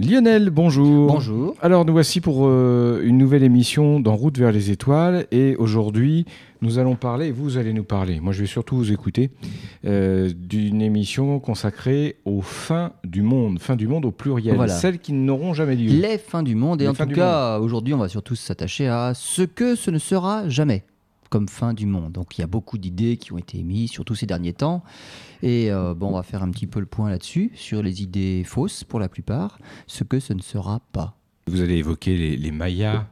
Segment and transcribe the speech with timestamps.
[0.00, 1.12] Lionel, bonjour.
[1.12, 1.54] Bonjour.
[1.60, 6.24] Alors nous voici pour euh, une nouvelle émission d'En route vers les étoiles et aujourd'hui
[6.62, 9.30] nous allons parler, vous allez nous parler, moi je vais surtout vous écouter,
[9.84, 14.72] euh, d'une émission consacrée aux fins du monde, fin du monde au pluriel, Voilà.
[14.74, 15.90] celles qui n'auront jamais lieu.
[16.00, 16.80] Les fins du monde.
[16.80, 19.90] Et Les en fins tout cas, aujourd'hui, on va surtout s'attacher à ce que ce
[19.90, 20.84] ne sera jamais
[21.30, 22.12] comme fin du monde.
[22.12, 24.82] Donc il y a beaucoup d'idées qui ont été émises, surtout ces derniers temps.
[25.42, 28.42] Et euh, bon, on va faire un petit peu le point là-dessus, sur les idées
[28.44, 31.16] fausses pour la plupart, ce que ce ne sera pas.
[31.46, 33.06] Vous allez évoquer les, les Mayas,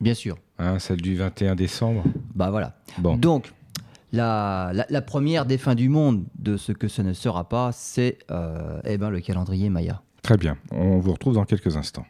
[0.00, 0.36] Bien sûr.
[0.58, 2.04] hein, celle du 21 décembre.
[2.34, 2.76] Bah voilà.
[2.98, 3.52] Bon, Donc,
[4.12, 7.70] la, la- la première des fins du monde de ce que ce ne sera pas,
[7.72, 10.02] c'est euh, eh ben, le calendrier Maya.
[10.22, 12.04] très bien, on vous retrouve dans quelques instants.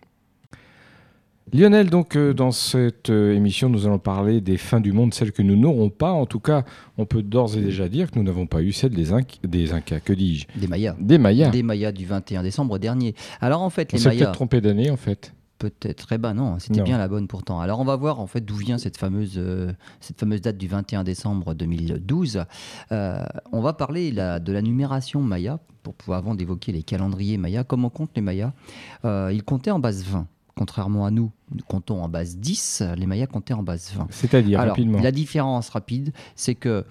[1.52, 5.32] Lionel, donc euh, dans cette euh, émission, nous allons parler des fins du monde, celles
[5.32, 6.12] que nous n'aurons pas.
[6.12, 6.64] En tout cas,
[6.96, 9.72] on peut d'ores et déjà dire que nous n'avons pas eu celle des, Inc- des
[9.74, 10.46] Incas, que dis-je?
[10.58, 10.94] Des Mayas.
[10.98, 11.50] Des Mayas.
[11.50, 13.14] Des Mayas du 21 décembre dernier.
[13.40, 14.18] Alors en fait, On les Mayas...
[14.20, 15.34] peut-être trompé d'année en fait.
[15.58, 16.12] Peut-être.
[16.12, 17.60] Eh ben non, c'était bien la bonne pourtant.
[17.60, 20.66] Alors on va voir en fait d'où vient cette fameuse, euh, cette fameuse date du
[20.66, 22.44] 21 décembre 2012.
[22.90, 23.22] Euh,
[23.52, 27.62] on va parler la- de la numération Maya pour pouvoir avant d'évoquer les calendriers Maya.
[27.62, 28.52] Comment comptent les Mayas?
[29.04, 30.26] Ils comptaient en base 20.
[30.56, 34.08] Contrairement à nous, nous comptons en base 10, les Mayas comptaient en base 20.
[34.10, 35.00] C'est-à-dire rapidement.
[35.00, 36.84] la différence rapide, c'est que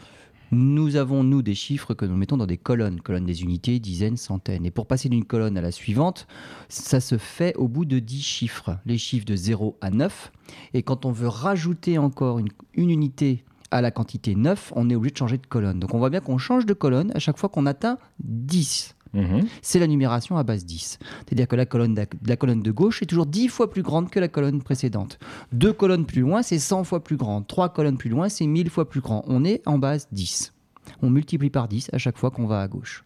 [0.51, 4.17] nous avons, nous, des chiffres que nous mettons dans des colonnes, colonnes des unités, dizaines,
[4.17, 4.65] centaines.
[4.65, 6.27] Et pour passer d'une colonne à la suivante,
[6.67, 10.31] ça se fait au bout de 10 chiffres, les chiffres de 0 à 9.
[10.73, 14.95] Et quand on veut rajouter encore une, une unité à la quantité 9, on est
[14.95, 15.79] obligé de changer de colonne.
[15.79, 19.47] Donc on voit bien qu'on change de colonne à chaque fois qu'on atteint 10 Mhm.
[19.61, 20.97] c'est la numération à base 10.
[21.25, 24.61] C'est-à-dire que la colonne, de gauche est toujours 10 fois plus grande que la colonne
[24.61, 25.19] précédente.
[25.51, 27.41] Deux colonnes plus loin, c'est 100 fois plus grand.
[27.41, 29.23] Trois colonnes plus loin, c'est 1000 fois plus grand.
[29.27, 30.53] On est en base 10.
[31.01, 33.03] On multiplie par 10 à chaque fois qu'on va à gauche.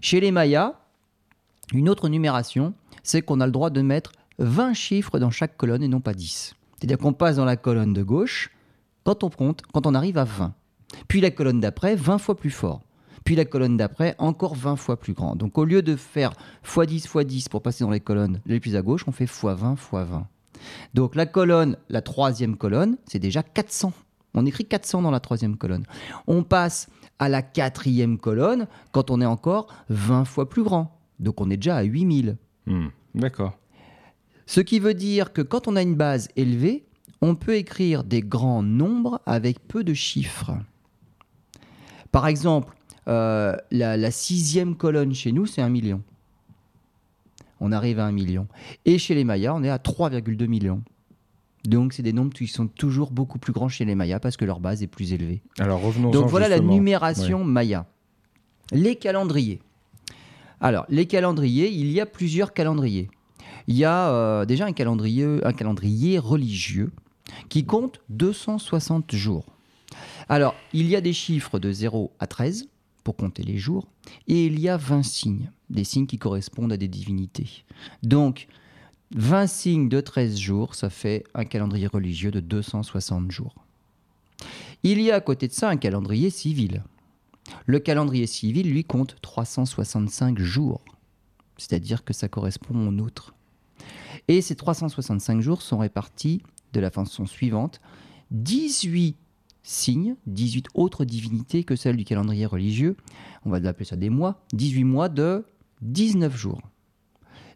[0.00, 0.74] Chez les Mayas,
[1.72, 5.82] une autre numération, c'est qu'on a le droit de mettre 20 chiffres dans chaque colonne
[5.82, 6.54] et non pas 10.
[6.78, 8.50] C'est-à-dire qu'on passe dans la colonne de gauche
[9.04, 10.54] quand on compte, quand on arrive à 20.
[11.08, 12.82] Puis la colonne d'après, 20 fois plus fort.
[13.24, 15.34] Puis la colonne d'après, encore 20 fois plus grand.
[15.34, 16.32] Donc au lieu de faire
[16.64, 19.72] x10 x 10 pour passer dans les colonnes les plus à gauche, on fait x20
[19.74, 20.26] x 20.
[20.92, 23.92] Donc la colonne, la troisième colonne, c'est déjà 400.
[24.34, 25.84] On écrit 400 dans la troisième colonne.
[26.26, 30.98] On passe à la quatrième colonne quand on est encore 20 fois plus grand.
[31.20, 32.36] Donc on est déjà à 8000.
[32.66, 32.88] Hmm.
[33.14, 33.58] D'accord.
[34.46, 36.84] Ce qui veut dire que quand on a une base élevée,
[37.22, 40.52] on peut écrire des grands nombres avec peu de chiffres.
[42.12, 42.74] Par exemple,
[43.06, 46.02] la, la sixième colonne chez nous, c'est un million.
[47.60, 48.46] On arrive à un million.
[48.84, 50.82] Et chez les Mayas, on est à 3,2 millions.
[51.64, 54.44] Donc, c'est des nombres qui sont toujours beaucoup plus grands chez les Mayas parce que
[54.44, 55.40] leur base est plus élevée.
[55.58, 57.86] Alors revenons Donc voilà la numération Maya.
[58.70, 59.60] Les calendriers.
[60.60, 63.08] Alors, les calendriers, il y a plusieurs calendriers.
[63.66, 66.92] Il y a euh, déjà un calendrier, un calendrier religieux
[67.48, 69.46] qui compte 260 jours.
[70.28, 72.68] Alors, il y a des chiffres de 0 à 13
[73.04, 73.86] pour compter les jours,
[74.26, 77.64] et il y a 20 signes, des signes qui correspondent à des divinités.
[78.02, 78.48] Donc,
[79.14, 83.54] 20 signes de 13 jours, ça fait un calendrier religieux de 260 jours.
[84.82, 86.82] Il y a à côté de ça un calendrier civil.
[87.66, 90.80] Le calendrier civil, lui, compte 365 jours.
[91.56, 93.34] C'est-à-dire que ça correspond au nôtre.
[94.28, 97.80] Et ces 365 jours sont répartis de la façon suivante.
[98.30, 99.16] 18
[99.64, 102.96] signes, 18 autres divinités que celles du calendrier religieux.
[103.44, 104.44] On va appeler ça des mois.
[104.52, 105.44] 18 mois de
[105.82, 106.62] 19 jours.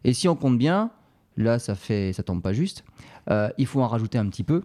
[0.03, 0.91] Et si on compte bien,
[1.37, 2.83] là ça fait, ça tombe pas juste.
[3.29, 4.63] euh, il faut en rajouter un petit peu.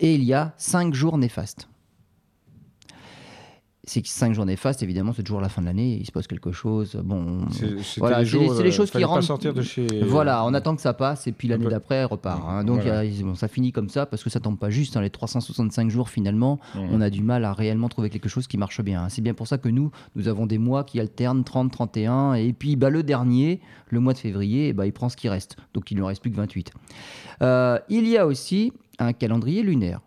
[0.00, 1.68] Et il y a 5 jours néfastes.
[3.92, 6.52] C'est 5 jours néfastes, évidemment, c'est toujours la fin de l'année, il se passe quelque
[6.52, 6.94] chose.
[7.04, 9.84] Bon, C'est Voilà, les c'est les- euh, choses qui rentrent- sortir de chez.
[10.04, 12.40] voilà, on attend que ça passe et puis l'année peu- d'après elle repart.
[12.48, 12.62] hein.
[12.62, 13.00] Donc Voilà.
[13.00, 14.96] a- bon, ça finit comme ça parce que ça tombe pas juste.
[14.96, 15.00] hein.
[15.00, 18.80] Les 365 jours finalement, on a du mal à réellement trouver quelque chose qui marche
[18.80, 19.02] bien.
[19.02, 19.08] hein.
[19.08, 22.52] C'est bien pour ça que nous, nous avons des mois qui alternent 30, 31 et
[22.52, 25.56] puis bah, le dernier, le mois de février, bah, il prend ce qui reste.
[25.74, 26.70] Donc il ne reste plus que 28.
[27.42, 30.00] Euh, il y a aussi un calendrier lunaire.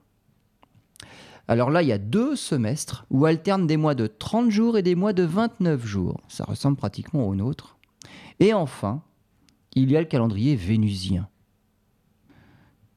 [1.48, 4.82] Alors là, il y a deux semestres où alternent des mois de 30 jours et
[4.82, 6.22] des mois de 29 jours.
[6.30, 7.78] Ça ressemble pratiquement au nôtre.
[8.40, 9.02] Et enfin,
[9.76, 11.28] il y a le calendrier vénusien,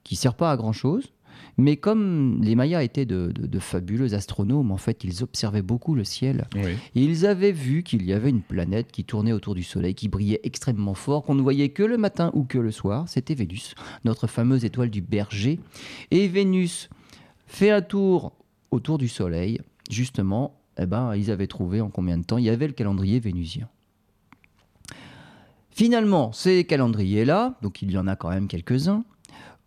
[0.04, 1.12] qui sert pas à grand-chose,
[1.58, 5.94] mais comme les Mayas étaient de, de- de fabuleux astronomes, en fait, ils observaient beaucoup
[5.94, 6.46] le ciel.
[6.54, 6.72] Oui.
[6.94, 10.08] Et ils avaient vu qu'il y avait une planète qui tournait autour du Soleil, qui
[10.08, 13.08] brillait extrêmement fort, qu'on ne voyait que le matin ou que le soir.
[13.08, 15.58] C'était Vénus, notre fameuse étoile du berger.
[16.10, 16.88] Et Vénus
[17.46, 18.32] fait un tour
[18.70, 19.60] autour du Soleil.
[19.90, 23.20] Justement, eh ben, ils avaient trouvé en combien de temps il y avait le calendrier
[23.20, 23.68] vénusien.
[25.70, 29.04] Finalement, ces calendriers-là, donc il y en a quand même quelques-uns,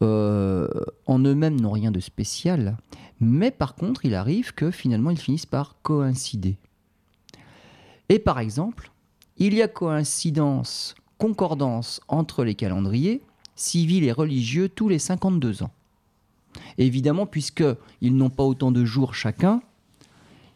[0.01, 0.67] euh,
[1.05, 2.77] en eux-mêmes n'ont rien de spécial,
[3.19, 6.57] mais par contre, il arrive que finalement, ils finissent par coïncider.
[8.07, 8.91] Et par exemple,
[9.37, 13.21] il y a coïncidence, concordance entre les calendriers
[13.55, 15.71] civils et religieux tous les 52 ans.
[16.77, 19.61] Évidemment, puisqu'ils n'ont pas autant de jours chacun,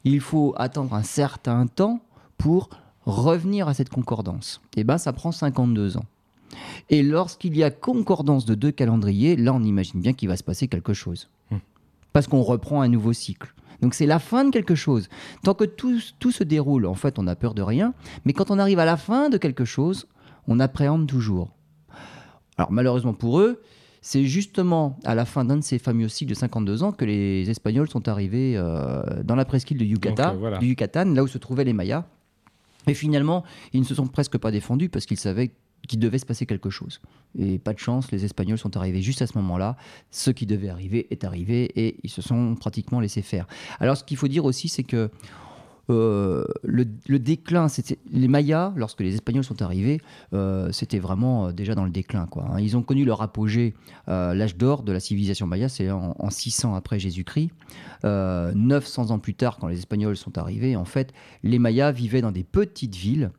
[0.04, 2.02] il faut attendre un certain temps
[2.38, 2.70] pour
[3.06, 4.62] revenir à cette concordance.
[4.76, 6.06] Et eh bien, ça prend 52 ans.
[6.90, 10.44] Et lorsqu'il y a concordance de deux calendriers, là, on imagine bien qu'il va se
[10.44, 11.30] passer quelque chose.
[11.52, 11.58] Hmm.
[12.12, 13.54] Parce qu'on reprend un nouveau cycle.
[13.82, 15.10] Donc c'est la fin de quelque chose.
[15.44, 17.94] Tant que tout, tout, se déroule, en fait, on a peur de rien.
[18.24, 20.08] Mais quand on arrive à la fin de quelque chose,
[20.48, 21.50] on appréhende toujours.
[22.58, 23.62] Alors malheureusement pour eux,
[24.04, 27.50] c'est justement à la fin d'un de ces fameux cycles de 52 ans que les
[27.50, 31.38] Espagnols sont arrivés euh, dans la presqu'île de Yucatan, euh, du Yucatan, là où se
[31.38, 32.04] trouvaient les Mayas.
[32.86, 35.52] Et finalement, ils ne se sont presque pas défendus parce qu'ils savaient
[35.88, 37.00] qu'il devait se passer quelque chose.
[37.40, 39.78] Et pas de chance, les Espagnols sont arrivés juste à ce moment-là.
[40.12, 43.48] Ce qui devait arriver est arrivé et ils se sont pratiquement laissés faire.
[43.80, 45.12] Alors ce qu'il faut dire aussi, c'est que
[45.90, 46.86] euh, le,
[47.20, 50.00] déclin, c'était les Mayas, lorsque les Espagnols sont arrivés,
[50.34, 52.26] euh, c'était vraiment euh, déjà dans le déclin.
[52.28, 52.60] Quoi, hein.
[52.60, 53.74] Ils ont connu leur apogée,
[54.08, 57.52] l'âge d'or de la civilisation maya, c'est en, 600 après Jésus-Christ.
[58.04, 61.14] 900 ans plus tard, quand les Espagnols sont arrivés, en fait,
[61.44, 63.32] les Mayas vivaient dans des petites villes,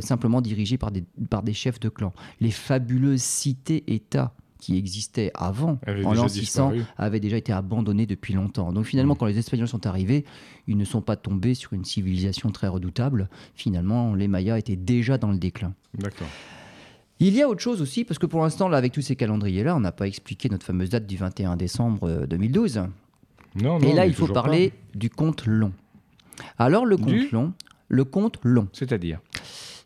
[0.00, 2.12] simplement dirigées par des, par des chefs de clan.
[2.40, 8.72] Les fabuleuses cités-États qui existait avant, en l'an 600, avait déjà été abandonné depuis longtemps.
[8.72, 9.18] Donc finalement, mmh.
[9.18, 10.24] quand les Espagnols sont arrivés,
[10.66, 13.28] ils ne sont pas tombés sur une civilisation très redoutable.
[13.54, 15.74] Finalement, les Mayas étaient déjà dans le déclin.
[15.98, 16.28] D'accord.
[17.20, 19.76] Il y a autre chose aussi, parce que pour l'instant, là, avec tous ces calendriers-là,
[19.76, 22.78] on n'a pas expliqué notre fameuse date du 21 décembre 2012.
[22.78, 22.80] Euh,
[23.56, 25.72] non, non, Et là, il faut parler du compte long.
[26.58, 27.52] Alors, le compte long,
[27.88, 28.68] le compte long.
[28.72, 29.20] C'est-à-dire?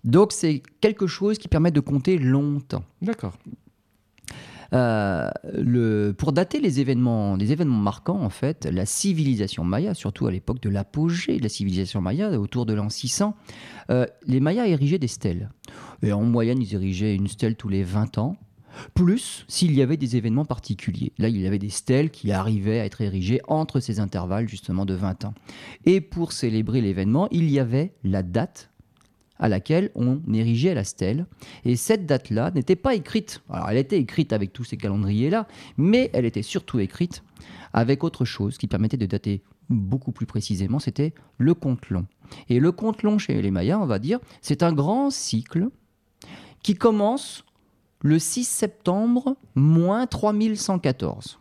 [0.04, 2.84] Donc, c'est quelque chose qui permet de compter longtemps.
[3.02, 3.34] D'accord.
[4.74, 10.30] Euh, le, pour dater les événements, événements marquants, en fait, la civilisation maya, surtout à
[10.30, 13.34] l'époque de l'apogée de la civilisation maya, autour de l'an 600,
[13.90, 15.50] euh, les Mayas érigeaient des stèles.
[16.02, 18.36] Et en moyenne, ils érigeaient une stèle tous les 20 ans.
[18.94, 21.12] Plus s'il y avait des événements particuliers.
[21.18, 24.84] Là, il y avait des stèles qui arrivaient à être érigées entre ces intervalles justement
[24.84, 25.34] de 20 ans.
[25.84, 28.70] Et pour célébrer l'événement, il y avait la date
[29.38, 31.26] à laquelle on érigeait la stèle.
[31.64, 33.42] Et cette date-là n'était pas écrite.
[33.50, 35.46] Alors elle était écrite avec tous ces calendriers-là,
[35.76, 37.22] mais elle était surtout écrite
[37.72, 42.06] avec autre chose qui permettait de dater beaucoup plus précisément, c'était le compte long.
[42.48, 45.68] Et le compte long chez les Mayas, on va dire, c'est un grand cycle
[46.62, 47.44] qui commence
[48.00, 51.38] le 6 septembre moins 3114.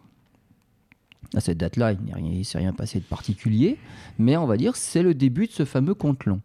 [1.33, 3.77] À cette date-là, il ne s'est rien passé de particulier,
[4.17, 6.41] mais on va dire c'est le début de ce fameux compte long.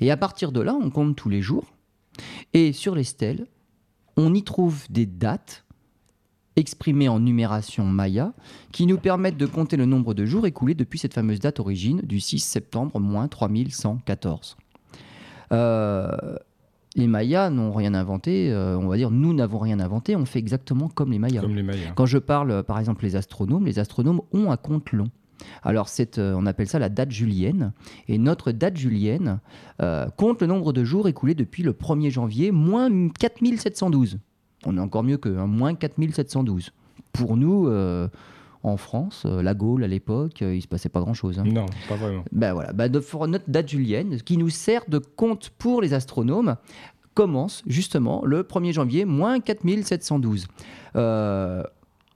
[0.00, 1.72] Et à partir de là, on compte tous les jours.
[2.52, 3.46] Et sur les stèles,
[4.16, 5.64] on y trouve des dates
[6.56, 8.32] exprimées en numération maya
[8.72, 12.00] qui nous permettent de compter le nombre de jours écoulés depuis cette fameuse date origine
[12.02, 14.56] du 6 septembre moins 3114.
[15.52, 16.36] Euh,
[16.94, 20.38] les Mayas n'ont rien inventé, euh, on va dire nous n'avons rien inventé, on fait
[20.38, 21.40] exactement comme les Mayas.
[21.40, 21.92] Comme les Mayas.
[21.94, 25.08] Quand je parle par exemple les astronomes, les astronomes ont un compte long.
[25.62, 27.72] Alors, euh, on appelle ça la date julienne.
[28.08, 29.40] Et notre date julienne
[29.80, 34.18] euh, compte le nombre de jours écoulés depuis le 1er janvier, moins 4712.
[34.64, 36.72] On est encore mieux que hein, moins 4712.
[37.12, 38.08] Pour nous, euh,
[38.62, 41.38] en France, la Gaule à l'époque, il ne se passait pas grand-chose.
[41.38, 41.44] Hein.
[41.44, 42.24] Non, pas vraiment.
[42.30, 46.56] Ben voilà, ben notre date julienne, qui nous sert de compte pour les astronomes,
[47.14, 50.46] commence justement le 1er janvier, moins 4712.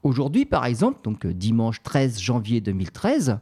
[0.06, 3.40] Aujourd'hui, par exemple, donc euh, dimanche 13 janvier 2013,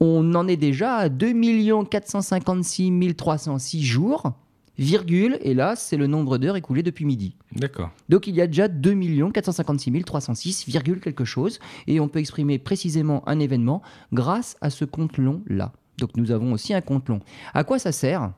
[0.00, 4.32] on en est déjà à 2 456 306 jours,
[4.78, 7.36] virgule, et là, c'est le nombre d'heures écoulées depuis midi.
[7.52, 7.90] D'accord.
[8.08, 12.58] Donc il y a déjà 2 456 306, virgule quelque chose, et on peut exprimer
[12.58, 13.82] précisément un événement
[14.14, 15.72] grâce à ce compte long-là.
[15.98, 17.20] Donc nous avons aussi un compte long.
[17.52, 18.32] À quoi ça sert?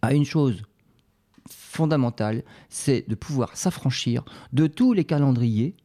[0.00, 0.62] À une chose
[1.50, 4.24] fondamentale, c'est de pouvoir s'affranchir
[4.54, 5.76] de tous les calendriers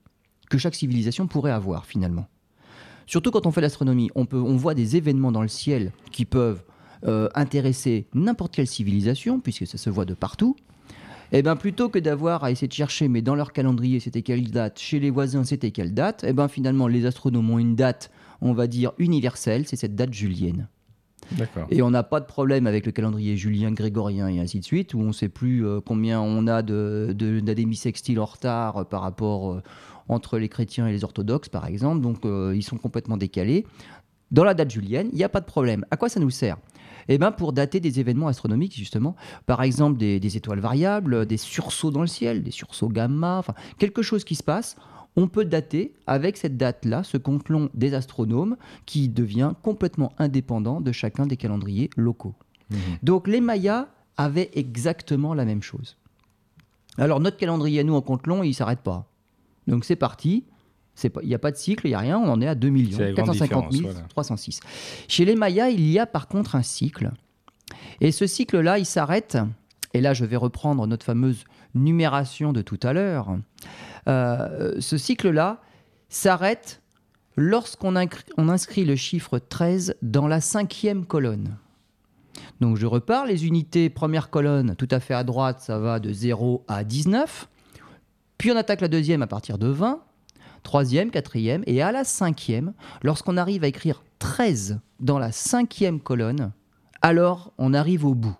[0.49, 2.27] que chaque civilisation pourrait avoir finalement.
[3.05, 6.63] Surtout quand on fait l'astronomie, on, on voit des événements dans le ciel qui peuvent
[7.05, 10.55] euh, intéresser n'importe quelle civilisation, puisque ça se voit de partout.
[11.31, 14.21] Et eh bien plutôt que d'avoir à essayer de chercher, mais dans leur calendrier c'était
[14.21, 17.59] quelle date, chez les voisins c'était quelle date, et eh bien finalement les astronomes ont
[17.59, 20.69] une date, on va dire universelle, c'est cette date julienne.
[21.69, 24.93] Et on n'a pas de problème avec le calendrier julien, grégorien et ainsi de suite,
[24.93, 29.01] où on ne sait plus euh, combien on a de, de, en retard euh, par
[29.01, 29.61] rapport
[30.09, 32.01] entre les chrétiens et les orthodoxes, par exemple.
[32.01, 33.65] Donc, euh, ils sont complètement décalés.
[34.31, 35.85] Dans la date julienne, il n'y a pas de problème.
[35.91, 36.57] À quoi ça nous sert?
[37.07, 39.15] Eh ben, pour dater des événements astronomiques, justement.
[39.45, 44.01] Par exemple, des, étoiles variables, des sursauts dans le ciel, des sursauts gamma, enfin, quelque
[44.01, 44.75] chose qui se passe.
[45.15, 50.79] On peut dater avec cette date-là ce compte long des astronomes qui devient complètement indépendant
[50.79, 52.35] de chacun des calendriers locaux.
[52.69, 52.77] Mhm.
[53.01, 53.87] Donc les Mayas
[54.17, 55.97] avaient exactement la même chose.
[56.99, 59.07] Alors notre calendrier, nous, en compte long, il ne s'arrête pas.
[59.67, 60.45] Donc c'est parti.
[61.21, 62.69] Il n'y a pas de cycle, il n'y a rien, on en est à 2
[62.69, 63.71] millions, 450
[64.09, 64.61] 306.
[65.07, 67.11] Chez les Mayas, il y a par contre un cycle.
[68.01, 69.37] Et ce cycle-là, il s'arrête,
[69.93, 71.43] et là je vais reprendre notre fameuse
[71.75, 73.37] numération de tout à l'heure.
[74.07, 75.61] Euh, ce cycle-là
[76.09, 76.81] s'arrête
[77.35, 81.57] lorsqu'on inscrit le chiffre 13 dans la cinquième colonne.
[82.59, 86.11] Donc je repars, les unités première colonne, tout à fait à droite, ça va de
[86.11, 87.47] 0 à 19.
[88.37, 90.01] Puis on attaque la deuxième à partir de 20
[90.63, 96.51] troisième, quatrième, et à la cinquième, lorsqu'on arrive à écrire 13 dans la cinquième colonne,
[97.01, 98.35] alors on arrive au bout.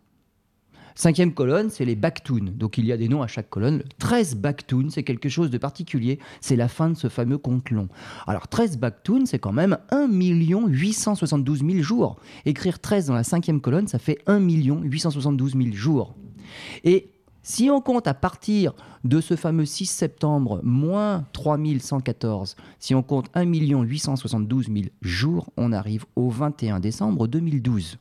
[0.94, 2.54] Cinquième colonne, c'est les backtoons.
[2.56, 3.84] Donc il y a des noms à chaque colonne.
[4.00, 6.20] 13 backtoons, c'est quelque chose de particulier.
[6.42, 7.88] C'est la fin de ce fameux compte long.
[8.26, 12.20] Alors 13 backtoons, c'est quand même 1 872 000 jours.
[12.46, 16.16] Écrire 13 dans la cinquième colonne, ça fait 1 872 000 jours.
[16.84, 17.12] Et
[17.48, 18.74] si on compte à partir
[19.06, 25.72] de ce fameux 6 septembre, moins 3114, si on compte 1 872 000 jours, on
[25.72, 28.00] arrive au 21 décembre 2012.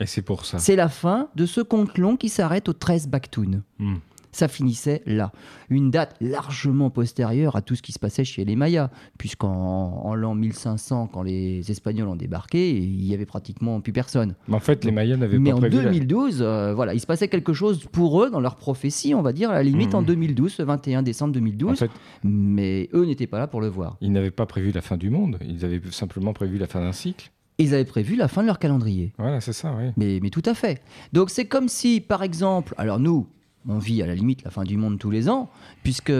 [0.00, 0.60] Et c'est pour ça.
[0.60, 3.62] C'est la fin de ce compte long qui s'arrête au 13 Bakhtoun.
[3.80, 3.96] Hmm
[4.34, 5.32] ça finissait là.
[5.70, 10.34] Une date largement postérieure à tout ce qui se passait chez les Mayas, puisqu'en l'an
[10.34, 14.34] 1500, quand les Espagnols ont débarqué, il y avait pratiquement plus personne.
[14.48, 15.76] Mais en fait, les Mayas n'avaient pas prévu.
[15.76, 19.14] Mais en 2012, euh, voilà, il se passait quelque chose pour eux dans leur prophétie,
[19.14, 21.84] on va dire, à la limite en 2012, le 21 décembre 2012.
[22.24, 23.96] mais eux n'étaient pas là pour le voir.
[24.00, 26.92] Ils n'avaient pas prévu la fin du monde, ils avaient simplement prévu la fin d'un
[26.92, 27.30] cycle.
[27.58, 29.12] Ils avaient prévu la fin de leur calendrier.
[29.16, 29.92] Voilà, c'est ça, oui.
[29.96, 30.82] Mais, mais tout à fait.
[31.12, 33.28] Donc c'est comme si, par exemple, alors nous,
[33.68, 35.50] on vit à la limite la fin du monde tous les ans,
[35.82, 36.12] puisque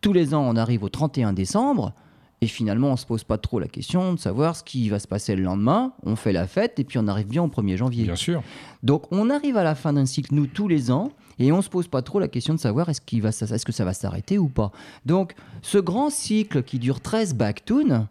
[0.00, 1.92] tous les ans on arrive au 31 décembre,
[2.40, 4.98] et finalement on ne se pose pas trop la question de savoir ce qui va
[4.98, 7.76] se passer le lendemain, on fait la fête, et puis on arrive bien au 1er
[7.76, 8.04] janvier.
[8.04, 8.42] Bien sûr.
[8.82, 11.62] Donc on arrive à la fin d'un cycle, nous, tous les ans, et on ne
[11.62, 13.92] se pose pas trop la question de savoir est-ce, qu'il va, est-ce que ça va
[13.92, 14.72] s'arrêter ou pas.
[15.06, 18.06] Donc ce grand cycle qui dure 13 backtoons,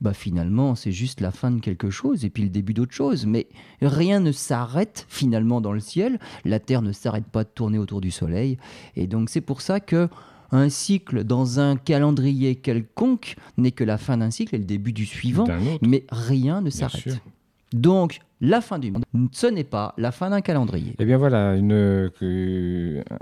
[0.00, 3.26] bah finalement c'est juste la fin de quelque chose et puis le début d'autre chose.
[3.26, 3.48] Mais
[3.82, 6.18] rien ne s'arrête finalement dans le ciel.
[6.44, 8.58] La Terre ne s'arrête pas de tourner autour du Soleil.
[8.96, 10.08] Et donc c'est pour ça que
[10.50, 14.92] un cycle dans un calendrier quelconque n'est que la fin d'un cycle et le début
[14.92, 15.46] du suivant.
[15.82, 17.20] Mais rien ne s'arrête.
[17.72, 20.94] Donc la fin du monde, ce n'est pas la fin d'un calendrier.
[20.98, 22.10] Eh bien voilà, une,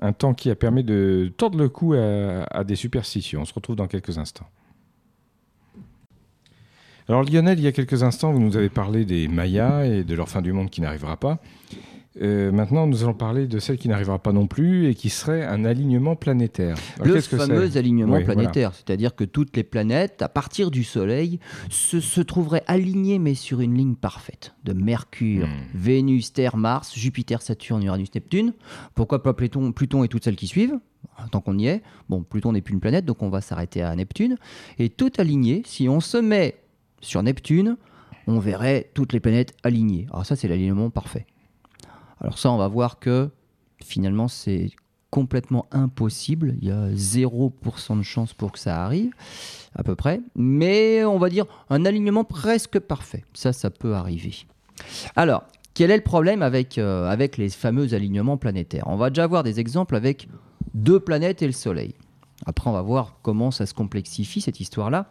[0.01, 3.41] un temps qui a permis de tordre le cou à des superstitions.
[3.41, 4.47] On se retrouve dans quelques instants.
[7.09, 10.15] Alors Lionel, il y a quelques instants, vous nous avez parlé des Mayas et de
[10.15, 11.39] leur fin du monde qui n'arrivera pas.
[12.21, 15.45] Euh, maintenant, nous allons parler de celle qui n'arrivera pas non plus et qui serait
[15.45, 16.77] un alignement planétaire.
[17.05, 22.65] le fameux alignement planétaire, c'est-à-dire que toutes les planètes, à partir du Soleil, se, trouveraient
[22.67, 25.51] alignées mais sur une ligne parfaite de Mercure, hmm.
[25.75, 28.53] Vénus, Terre, Mars, Jupiter, Saturne, Uranus, Neptune.
[28.95, 30.79] Pourquoi pas Pluton, Pluton et toutes celles qui suivent
[31.31, 31.83] Tant qu'on y est?
[32.09, 34.37] Bon, Pluton n'est plus une planète, donc on va s'arrêter à Neptune.
[34.79, 36.57] Et tout aligné, si on se met
[37.01, 37.77] sur Neptune,
[38.27, 40.07] on verrait toutes les planètes alignées.
[40.11, 41.27] Alors ça, c'est l'alignement parfait.
[42.21, 43.31] Alors ça, on va voir que
[43.83, 44.71] finalement, c'est
[45.11, 46.57] complètement impossible.
[46.61, 49.13] Il y a 0% de chance pour que ça arrive,
[49.75, 50.21] à peu près.
[50.35, 53.25] Mais on va dire un alignement presque parfait.
[53.33, 54.35] Ça, ça peut arriver.
[55.15, 58.85] Alors, quel est le problème avec, euh, avec les fameux alignements planétaires?
[58.87, 60.29] On va déjà voir des exemples avec
[60.75, 61.95] deux planètes et le Soleil.
[62.45, 65.11] Après, on va voir comment ça se complexifie, cette histoire-là.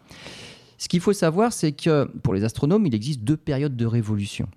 [0.78, 4.48] Ce qu'il faut savoir, c'est que pour les astronomes, il existe deux périodes de révolution.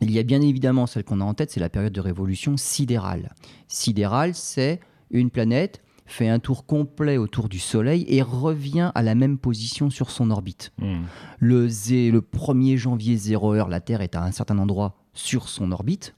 [0.00, 2.56] Il y a bien évidemment celle qu'on a en tête, c'est la période de révolution
[2.56, 3.34] sidérale.
[3.68, 9.14] Sidérale, c'est une planète fait un tour complet autour du Soleil et revient à la
[9.14, 10.72] même position sur son orbite.
[10.78, 11.02] Hmm.
[11.38, 15.72] Le, le 1er janvier 0 heure, la Terre est à un certain endroit sur son
[15.72, 16.14] orbite.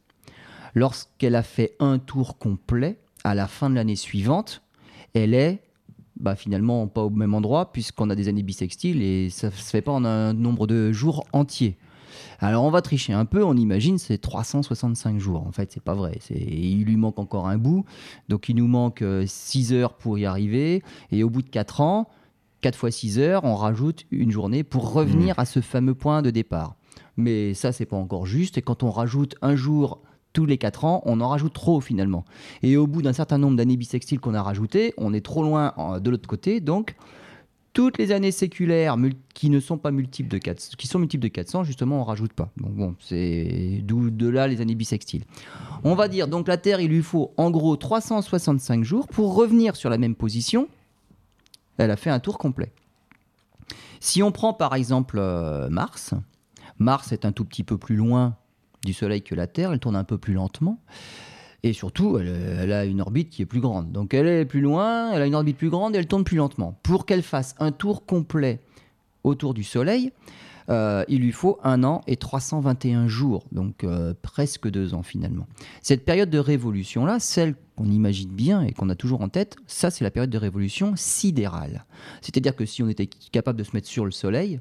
[0.75, 4.63] Lorsqu'elle a fait un tour complet, à la fin de l'année suivante,
[5.15, 5.63] elle est
[6.21, 9.83] bah, finalement pas au même endroit puisqu'on a des années bissextiles et ça se fait
[9.83, 11.77] pas en un nombre de jours entiers.
[12.41, 15.47] Alors on va tricher un peu, on imagine c'est 365 jours.
[15.47, 16.19] En fait, c'est pas vrai.
[16.31, 17.85] Il lui manque encore un bout.
[18.29, 20.83] Donc il nous manque 6 euh, heures pour y arriver.
[21.11, 22.09] Et au bout de 4 ans,
[22.61, 25.41] 4 fois 6 heures, on rajoute une journée pour revenir mmh.
[25.41, 26.77] à ce fameux point de départ.
[27.17, 28.59] Mais ça, c'est pas encore juste.
[28.59, 30.01] Et quand on rajoute un jour
[30.33, 32.25] tous les 4 ans, on en rajoute trop finalement.
[32.63, 35.75] Et au bout d'un certain nombre d'années bissextiles qu'on a rajouté, on est trop loin
[36.01, 36.97] de l'autre côté, donc
[37.79, 38.97] toutes les années séculaires
[39.35, 42.33] qui ne sont pas multiples de 400, qui sont multiples de 400, justement, on rajoute
[42.33, 42.51] pas.
[42.57, 45.25] Donc bon, c'est d'où de là les années bissextiles.
[45.85, 49.77] On va dire donc la Terre, il lui faut en gros 365 jours pour revenir
[49.77, 50.69] sur la même position.
[51.77, 52.73] Elle a fait un tour complet.
[54.01, 56.15] Si on prend par exemple euh, Mars,
[56.79, 58.37] Mars est un tout petit peu plus loin
[58.85, 60.81] du Soleil que la Terre, elle tourne un peu plus lentement.
[61.65, 63.91] Et surtout, elle, a une orbite qui est plus grande.
[63.91, 66.37] Donc elle est plus loin, elle a une orbite plus grande et elle tourne plus
[66.37, 66.79] lentement.
[66.83, 68.61] Pour qu'elle fasse un tour complet
[69.25, 70.13] autour du Soleil,
[70.71, 75.47] euh, il lui faut un an et 321 jours, donc euh, presque deux ans finalement.
[75.83, 79.91] Cette période de révolution-là, celle qu'on imagine bien et qu'on a toujours en tête, ça
[79.91, 81.87] c'est la période de révolution sidérale.
[82.21, 84.61] C'est-à-dire que si on était capable de se mettre sur le Soleil,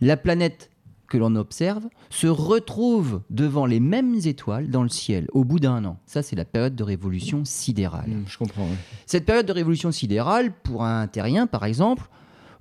[0.00, 0.70] la planète
[1.08, 5.84] que l'on observe se retrouve devant les mêmes étoiles dans le ciel au bout d'un
[5.84, 5.98] an.
[6.06, 8.10] Ça, c'est la période de révolution sidérale.
[8.10, 8.68] Mmh, je comprends.
[9.06, 12.08] Cette période de révolution sidérale, pour un terrien par exemple,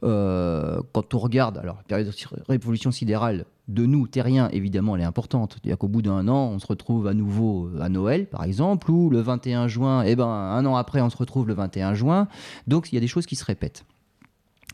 [0.03, 2.13] euh, quand on regarde, alors la période de
[2.47, 5.53] révolution sidérale de nous, terriens, évidemment, elle est importante.
[5.53, 9.09] C'est-à-dire qu'au bout d'un an, on se retrouve à nouveau à Noël, par exemple, ou
[9.09, 12.27] le 21 juin, et eh ben, un an après, on se retrouve le 21 juin.
[12.67, 13.85] Donc, il y a des choses qui se répètent.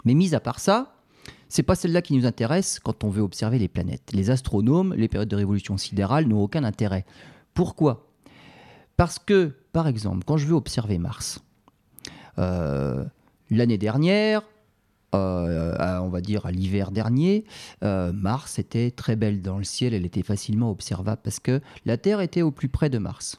[0.05, 0.93] Mais mis à part ça,
[1.53, 4.11] c'est pas celle-là qui nous intéresse quand on veut observer les planètes.
[4.11, 7.05] Les astronomes, les périodes de révolution sidérale n'ont aucun intérêt.
[7.53, 8.07] Pourquoi?
[8.97, 11.43] Parce que, par exemple, quand je veux observer Mars,
[12.39, 13.05] euh,
[13.51, 14.41] l'année dernière,
[15.13, 17.45] euh, on va dire à l'hiver dernier,
[17.83, 21.97] euh, Mars était très belle dans le ciel, elle était facilement observable parce que la
[21.97, 23.37] Terre était au plus près de Mars.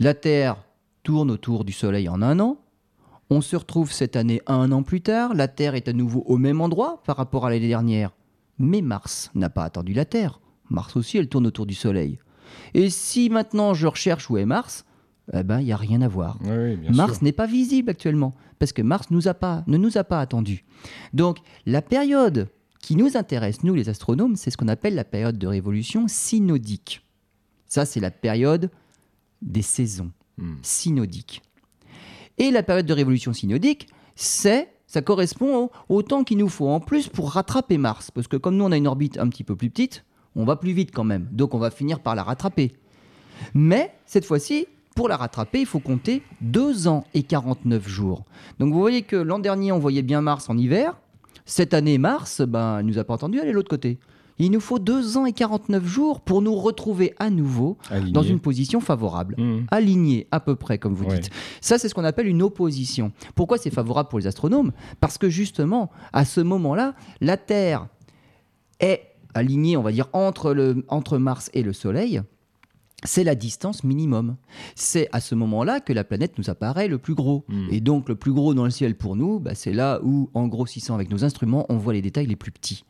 [0.00, 0.56] La Terre
[1.04, 2.58] tourne autour du Soleil en un an,
[3.32, 6.36] on se retrouve cette année un an plus tard, la Terre est à nouveau au
[6.36, 8.10] même endroit par rapport à l'année dernière.
[8.58, 10.40] Mais Mars n'a pas attendu la Terre.
[10.68, 12.18] Mars aussi, elle tourne autour du Soleil.
[12.74, 14.84] Et si maintenant je recherche où est Mars,
[15.32, 16.38] eh ben il n'y a rien à voir.
[16.90, 20.20] Mars n'est pas visible actuellement parce que Mars nous a pas, ne nous a pas
[20.20, 20.66] attendu.
[21.14, 22.48] Donc la période
[22.80, 27.02] qui nous intéresse, nous les astronomes, c'est ce qu'on appelle la période de révolution synodique.
[27.66, 28.70] Ça, c'est la période
[29.40, 30.56] des saisons hmm.
[30.60, 31.42] synodiques.
[32.38, 36.78] Et la période de révolution synodique, c'est ça correspond au, temps qu'il nous faut en
[36.78, 38.10] plus pour rattraper Mars.
[38.10, 40.04] Parce que comme nous, on a une orbite un petit peu plus petite,
[40.36, 41.28] on va plus vite quand même.
[41.32, 42.74] Donc on va finir par la rattraper.
[43.54, 48.24] Mais cette fois-ci, pour la rattraper, il faut compter 2 ans et 49 jours.
[48.58, 50.98] Donc vous voyez que l'an dernier, on voyait bien Mars en hiver.
[51.46, 53.98] Cette année, Mars, ben, elle nous a pas entendu aller de l'autre côté.
[54.38, 57.76] Il nous faut 2 ans et 49 jours pour nous retrouver à nouveau
[58.10, 59.66] dans une position favorable, mmh.
[59.70, 61.30] alignée à peu près, comme vous dites.
[61.60, 63.12] Ça, c'est ce qu'on appelle une opposition.
[63.34, 64.72] Pourquoi c'est favorable pour les astronomes?
[65.00, 67.86] Parce que justement, à ce moment-là, la Terre
[68.80, 69.02] est
[69.34, 72.22] alignée, on va dire, entre, le, entre Mars et le Soleil
[73.04, 74.36] c'est la distance minimum.
[74.74, 77.44] C'est à ce moment-là que la planète nous apparaît le plus gros.
[77.48, 77.68] Mmh.
[77.72, 80.46] Et donc le plus gros dans le ciel pour nous, bah, c'est là où, en
[80.46, 82.84] grossissant avec nos instruments, on voit les détails les plus petits.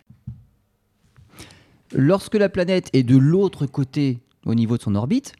[1.94, 5.34] Lorsque la planète est de l'autre côté au niveau de son orbite,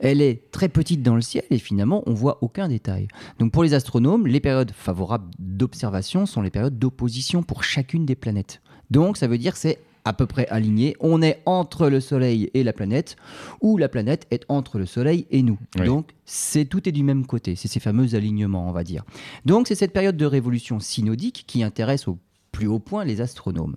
[0.00, 3.08] elle est très petite dans le ciel et finalement on voit aucun détail.
[3.38, 8.14] Donc pour les astronomes, les périodes favorables d'observation sont les périodes d'opposition pour chacune des
[8.14, 8.62] planètes.
[8.90, 10.96] Donc ça veut dire que c'est à peu près aligné.
[11.00, 13.16] On est entre le Soleil et la planète,
[13.60, 15.58] ou la planète est entre le Soleil et nous.
[15.84, 17.56] Donc c'est tout est du même côté.
[17.56, 19.02] C'est ces fameux alignements, on va dire.
[19.44, 22.18] Donc c'est cette période de révolution synodique qui intéresse au
[22.56, 23.76] plus haut point les astronomes.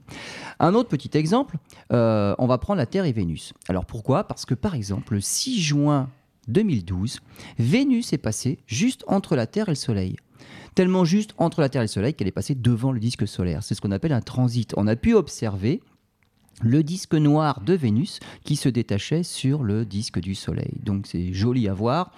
[0.59, 1.57] Un autre petit exemple,
[1.91, 3.53] euh, on va prendre la Terre et Vénus.
[3.67, 4.23] Alors pourquoi?
[4.23, 6.09] Parce que par exemple, le 6 juin
[6.47, 7.19] 2012,
[7.57, 10.15] Vénus est passée juste entre la Terre et le Soleil.
[10.75, 13.63] Tellement juste entre la Terre et le Soleil qu'elle est passée devant le disque solaire.
[13.63, 14.73] C'est ce qu'on appelle un transit.
[14.77, 15.81] On a pu observer
[16.61, 20.79] le disque noir de Vénus qui se détachait sur le disque du Soleil.
[20.81, 22.13] Donc c'est joli à voir.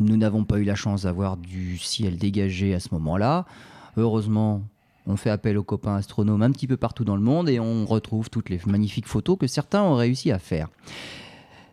[0.00, 3.44] Nous n'avons pas eu la chance d'avoir du ciel dégagé à ce moment-là.
[3.98, 4.62] Heureusement,
[5.06, 7.86] on fait appel aux copains astronomes un petit peu partout dans le monde et on
[7.86, 10.68] retrouve toutes les magnifiques photos que certains ont réussi à faire.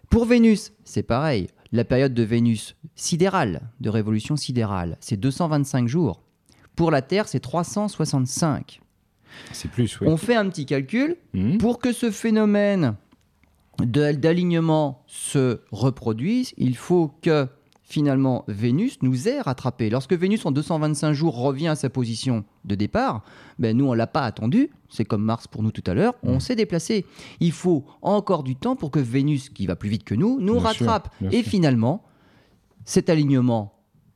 [0.09, 1.47] Pour Vénus, c'est pareil.
[1.71, 6.21] La période de Vénus sidérale, de révolution sidérale, c'est 225 jours.
[6.75, 8.79] Pour la Terre, c'est 365.
[9.51, 10.07] C'est plus, oui.
[10.07, 11.17] On fait un petit calcul.
[11.33, 11.57] Mmh.
[11.57, 12.95] Pour que ce phénomène
[13.79, 17.47] d'alignement se reproduise, il faut que
[17.83, 19.89] finalement Vénus nous est rattrapé.
[19.89, 23.23] Lorsque Vénus en 225 jours revient à sa position de départ,
[23.59, 26.37] ben nous on l'a pas attendu, c'est comme Mars pour nous tout à l'heure, on
[26.37, 26.39] mm.
[26.39, 27.05] s'est déplacé.
[27.39, 30.57] Il faut encore du temps pour que Vénus, qui va plus vite que nous, nous
[30.57, 31.13] rattrape.
[31.31, 32.03] Et finalement,
[32.85, 33.73] cet alignement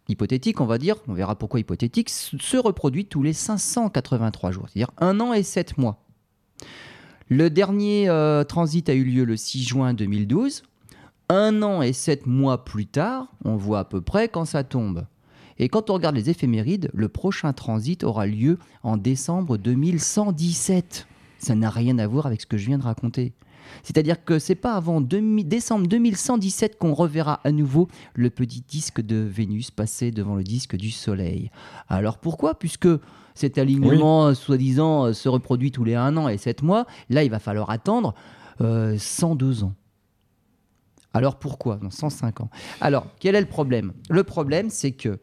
[0.10, 4.92] hypothétique, on va dire, on verra pourquoi hypothétique, se reproduit tous les 583 jours, c'est-à-dire
[4.98, 6.04] un an et sept mois.
[7.30, 10.64] Le dernier euh, transit a eu lieu le 6 juin 2012.
[11.30, 15.06] Un an et sept mois plus tard, on voit à peu près quand ça tombe.
[15.60, 21.06] Et quand on regarde les éphémérides, le prochain transit aura lieu en décembre 2117.
[21.38, 23.34] Ça n'a rien à voir avec ce que je viens de raconter.
[23.84, 29.18] C'est-à-dire que c'est pas avant décembre 2117 qu'on reverra à nouveau le petit disque de
[29.18, 31.52] Vénus passer devant le disque du Soleil.
[31.90, 32.58] Alors pourquoi?
[32.58, 32.88] Puisque
[33.36, 37.40] cet alignement, soi-disant, se reproduit tous les 1 an et 7 mois, là, il va
[37.40, 38.16] falloir attendre
[38.60, 39.74] 102 euh, ans.
[41.18, 42.50] Alors pourquoi Non, 105 ans?
[42.80, 43.94] Alors, quel est le problème?
[44.10, 45.20] Le problème, c'est que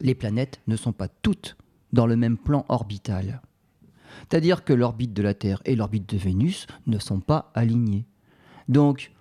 [0.00, 1.56] les planètes ne sont pas toutes
[1.92, 3.40] dans le même plan orbital.
[4.28, 8.06] C'est-à-dire que l'orbite de la Terre et l'orbite de Vénus ne sont pas alignées.
[8.68, 9.12] Donc,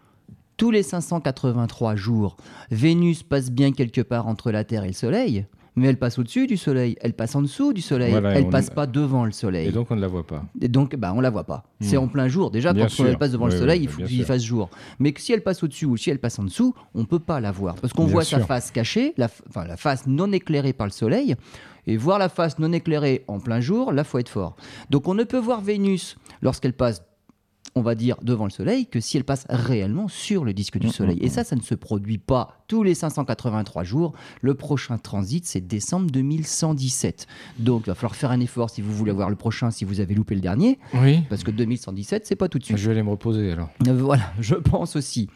[0.58, 2.38] tous les 583 jours,
[2.71, 6.47] Vénus passe bien quelque part entre la Terre et le Soleil, mais elle passe au-dessus
[6.47, 9.67] du Soleil, elle passe en dessous du Soleil, elle passe pas devant le Soleil.
[9.67, 10.43] Et donc on ne la voit pas.
[10.62, 11.63] Et donc bah, on la voit pas.
[11.79, 12.03] C'est hmm.
[12.03, 12.51] en plein jour.
[12.51, 14.69] Déjà, quand elle passe devant le Soleil, il faut qu'il fasse jour.
[14.99, 17.51] Mais si elle passe au-dessus ou si elle passe en dessous, on peut pas la
[17.51, 17.75] voir.
[17.75, 21.36] Parce qu'on voit sa face cachée, la, enfin, la face non éclairée par le Soleil.
[21.86, 24.55] Et voir la face non éclairée en plein jour, là, faut être fort.
[24.89, 27.03] Donc on ne peut voir Vénus lorsqu'elle passe
[27.75, 30.88] on va dire, devant le Soleil que si elle passe réellement sur le disque du
[30.88, 31.15] mm, Soleil.
[31.17, 31.45] Mm, Et ça, mm.
[31.45, 34.13] ça ne se produit pas tous les 583 jours.
[34.41, 37.27] Le prochain transit, c'est décembre 2117.
[37.59, 39.99] Donc, il va falloir faire un effort si vous voulez voir le prochain, si vous
[39.99, 40.79] avez loupé le dernier.
[40.93, 41.21] Oui.
[41.29, 42.77] Parce que 2117, c'est pas tout de suite.
[42.77, 43.69] Je vais aller me reposer alors.
[43.88, 45.29] Euh, voilà, je pense aussi.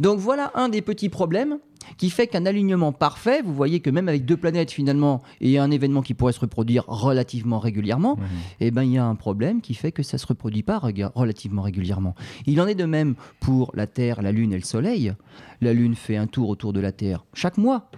[0.00, 1.58] Donc, voilà un des petits problèmes
[1.96, 5.70] qui fait qu'un alignement parfait, vous voyez que même avec deux planètes finalement et un
[5.70, 8.24] événement qui pourrait se reproduire relativement régulièrement, mhm.
[8.60, 10.80] eh ben il y a un problème qui fait que ça se reproduit pas
[11.14, 12.14] relativement régulièrement.
[12.46, 15.12] Il en est de même pour la Terre, la Lune et le Soleil.
[15.60, 17.90] La Lune fait un tour autour de la Terre chaque mois.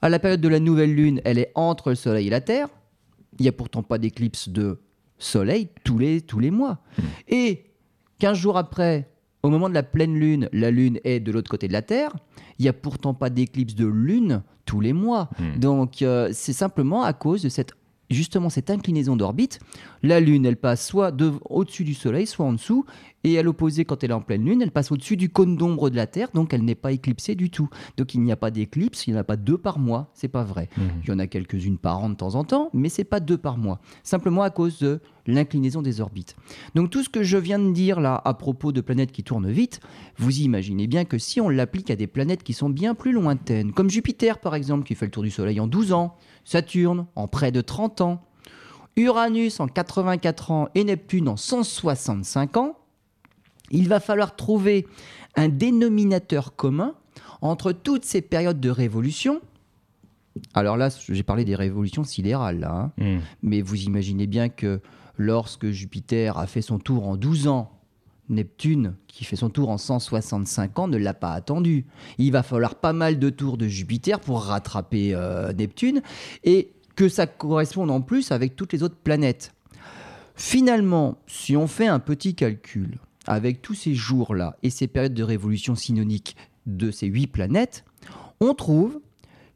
[0.00, 2.68] À la période de la nouvelle Lune, elle est entre le Soleil et la Terre.
[3.38, 4.80] Il n'y a pourtant pas d'éclipse de
[5.18, 6.78] Soleil tous les, tous les mois.
[6.98, 7.04] Mhm.
[7.28, 7.64] Et
[8.20, 9.08] 15 jours après,
[9.42, 12.16] au moment de la pleine lune, la lune est de l'autre côté de la Terre.
[12.58, 15.30] Il n'y a pourtant pas d'éclipse de lune tous les mois.
[15.38, 15.58] Hmm.
[15.58, 17.72] Donc euh, c'est simplement à cause de cette
[18.10, 19.60] justement cette inclinaison d'orbite.
[20.02, 21.14] La Lune, elle passe soit
[21.50, 22.84] au-dessus du Soleil, soit en dessous.
[23.24, 25.90] Et à l'opposé, quand elle est en pleine Lune, elle passe au-dessus du cône d'ombre
[25.90, 27.68] de la Terre, donc elle n'est pas éclipsée du tout.
[27.96, 30.28] Donc il n'y a pas d'éclipse, il n'y en a pas deux par mois, c'est
[30.28, 30.68] pas vrai.
[30.76, 30.82] Mmh.
[31.02, 33.36] Il y en a quelques-unes par an de temps en temps, mais c'est pas deux
[33.36, 33.80] par mois.
[34.04, 36.36] Simplement à cause de l'inclinaison des orbites.
[36.74, 39.50] Donc tout ce que je viens de dire là à propos de planètes qui tournent
[39.50, 39.80] vite,
[40.16, 43.72] vous imaginez bien que si on l'applique à des planètes qui sont bien plus lointaines,
[43.72, 46.16] comme Jupiter par exemple, qui fait le tour du Soleil en 12 ans,
[46.48, 48.22] Saturne en près de 30 ans,
[48.96, 52.78] Uranus en 84 ans et Neptune en 165 ans,
[53.70, 54.86] il va falloir trouver
[55.36, 56.94] un dénominateur commun
[57.42, 59.42] entre toutes ces périodes de révolution.
[60.54, 62.92] Alors là, j'ai parlé des révolutions sidérales, hein.
[62.96, 63.18] hmm.
[63.42, 64.80] mais vous imaginez bien que
[65.18, 67.77] lorsque Jupiter a fait son tour en 12 ans,
[68.28, 71.86] Neptune, qui fait son tour en 165 ans, ne l'a pas attendu.
[72.18, 76.02] Il va falloir pas mal de tours de Jupiter pour rattraper euh, Neptune,
[76.44, 79.54] et que ça corresponde en plus avec toutes les autres planètes.
[80.34, 85.22] Finalement, si on fait un petit calcul, avec tous ces jours-là et ces périodes de
[85.22, 86.36] révolution synoniques
[86.66, 87.84] de ces huit planètes,
[88.40, 89.00] on trouve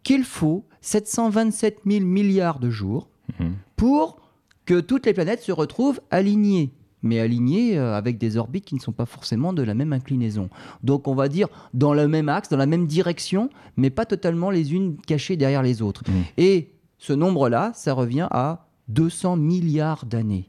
[0.02, 3.08] qu'il faut 727 000 milliards de jours
[3.38, 3.54] mhm.
[3.76, 4.20] pour
[4.66, 6.72] que toutes les planètes se retrouvent alignées
[7.02, 10.48] mais alignées euh, avec des orbites qui ne sont pas forcément de la même inclinaison.
[10.82, 14.50] Donc on va dire dans le même axe, dans la même direction, mais pas totalement
[14.50, 16.02] les unes cachées derrière les autres.
[16.36, 20.48] Et ce nombre-là, ça revient à 200 milliards d'années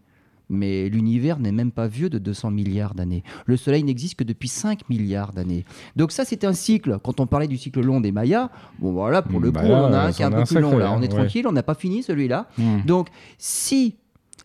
[0.54, 3.24] mais l'univers n'est même pas vieux de 200 milliards d'années.
[3.46, 5.66] Le Soleil n'existe que depuis 5 milliards d'années.
[5.96, 7.00] Donc ça, c'est un cycle.
[7.04, 9.86] Quand on parlait du cycle long des Mayas, bon voilà, pour le bah coup, on
[9.86, 10.78] en a un qui est un peu plus long.
[10.78, 10.94] Là.
[10.94, 12.48] On est tranquille, on n'a pas fini celui-là.
[12.58, 12.82] Hmm.
[12.86, 13.96] Donc si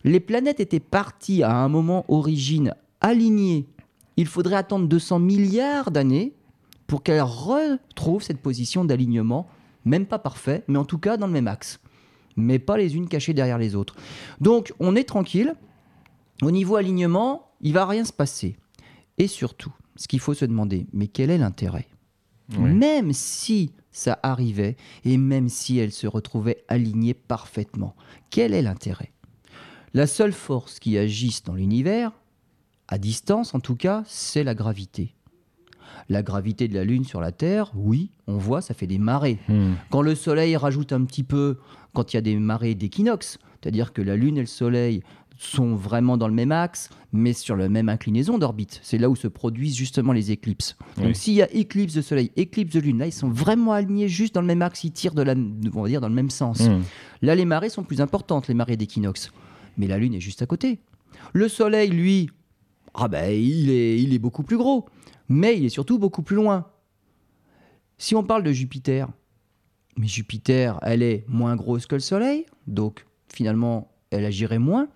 [0.03, 3.67] les planètes étaient parties à un moment origine alignées,
[4.17, 6.33] il faudrait attendre 200 milliards d'années
[6.87, 9.47] pour qu'elles retrouvent cette position d'alignement,
[9.85, 11.79] même pas parfait, mais en tout cas dans le même axe.
[12.35, 13.95] Mais pas les unes cachées derrière les autres.
[14.41, 15.55] Donc on est tranquille,
[16.41, 18.57] au niveau alignement, il va rien se passer.
[19.17, 21.87] Et surtout, ce qu'il faut se demander, mais quel est l'intérêt?
[22.57, 27.95] Même si ça arrivait et même si elle se retrouvait alignée parfaitement,
[28.31, 29.11] quel est l'intérêt?
[29.93, 32.11] La seule force qui agisse dans l'univers,
[32.87, 35.15] à distance en tout cas, c'est la gravité.
[36.07, 39.39] La gravité de la Lune sur la Terre, oui, on voit, ça fait des marées.
[39.47, 39.73] Hmm.
[39.89, 41.57] Quand le Soleil rajoute un petit peu,
[41.93, 45.01] quand il y a des marées d'équinoxe, c'est-à-dire que la Lune et le Soleil
[45.39, 48.79] sont vraiment dans le même axe, mais sur la même inclinaison d'orbite.
[48.83, 50.75] C'est là où se produisent justement les éclipses.
[50.97, 54.09] Donc s'il y a éclipse de Soleil, éclipse de Lune, là ils sont vraiment alignés
[54.09, 55.35] juste dans le même axe, ils tirent de la,
[55.73, 56.59] on va dire dans le même sens.
[56.59, 56.81] Hmm.
[57.21, 59.31] Là les marées sont plus importantes, les marées d'équinoxe,
[59.79, 60.81] mais la Lune est juste à côté.
[61.33, 62.29] Le Soleil, lui,
[62.93, 64.85] ah ben il est, beaucoup plus gros,
[65.29, 66.67] mais il est surtout beaucoup plus loin.
[67.97, 69.07] Si on parle de Jupiter,
[69.97, 74.87] Mais Jupiter, elle est moins grosse que le Soleil, donc finalement, elle agirait moins.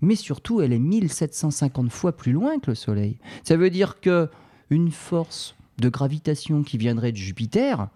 [0.00, 3.18] Mais surtout, elle est 1750 fois plus loin que le Soleil.
[3.42, 4.30] Ça veut dire que
[4.70, 7.88] une force de gravitation qui viendrait de Jupiter,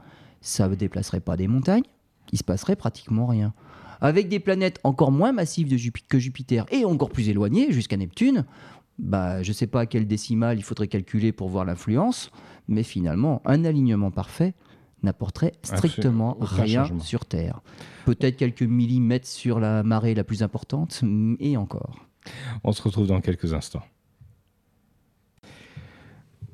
[0.42, 1.85] ça ne déplacerait pas des montagnes,
[2.33, 3.54] il se passerait pratiquement rien.
[4.00, 5.68] Avec des planètes encore moins massives
[6.09, 8.44] que Jupiter et encore plus éloignées, jusqu'à Neptune,
[8.98, 12.30] bah, je ne sais pas à quel décimal il faudrait calculer pour voir l'influence,
[12.68, 14.54] mais finalement, un alignement parfait
[15.02, 17.61] n'apporterait strictement rien sur Terre.
[18.07, 21.02] Peut-être quelques millimètres sur la marée la plus importante,
[21.40, 22.07] et encore.
[22.62, 23.83] On se retrouve dans quelques instants.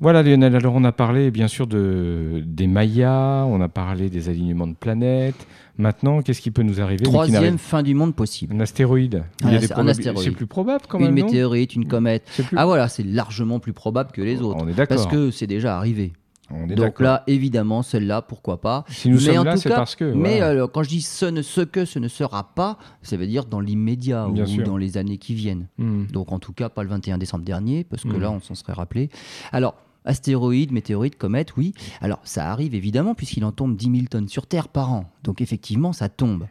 [0.00, 4.30] Voilà Lionel, alors on a parlé bien sûr de, des Mayas, on a parlé des
[4.30, 5.46] alignements de planètes.
[5.76, 8.54] Maintenant, qu'est-ce qui peut nous arriver Troisième fin du monde possible.
[8.54, 9.24] Un astéroïde.
[9.42, 11.16] C'est plus probable quand même.
[11.16, 12.24] Une météorite, une comète.
[12.56, 14.58] Ah voilà, c'est largement plus probable que les autres.
[14.62, 14.96] On est d'accord.
[14.96, 16.12] Parce que c'est déjà arrivé.
[16.50, 18.84] Donc là, évidemment, celle-là, pourquoi pas.
[18.88, 20.12] Si nous mais sommes là, c'est parce que.
[20.12, 20.40] Mais
[20.72, 23.60] quand je dis ce, ne, ce que ce ne sera pas, ça veut dire dans
[23.60, 25.68] l'immédiat ou dans les années qui viennent.
[25.76, 26.06] Hmm.
[26.06, 28.20] Donc en tout cas, pas le 21 décembre dernier, parce que hmm.
[28.20, 29.10] là, on s'en serait rappelé.
[29.52, 31.74] Alors, Astéroïdes, météorites, comètes, oui.
[32.00, 35.10] Alors, ça arrive évidemment, puisqu'il en tombe 10 000 tonnes sur Terre par an.
[35.24, 36.46] Donc, effectivement, ça tombe.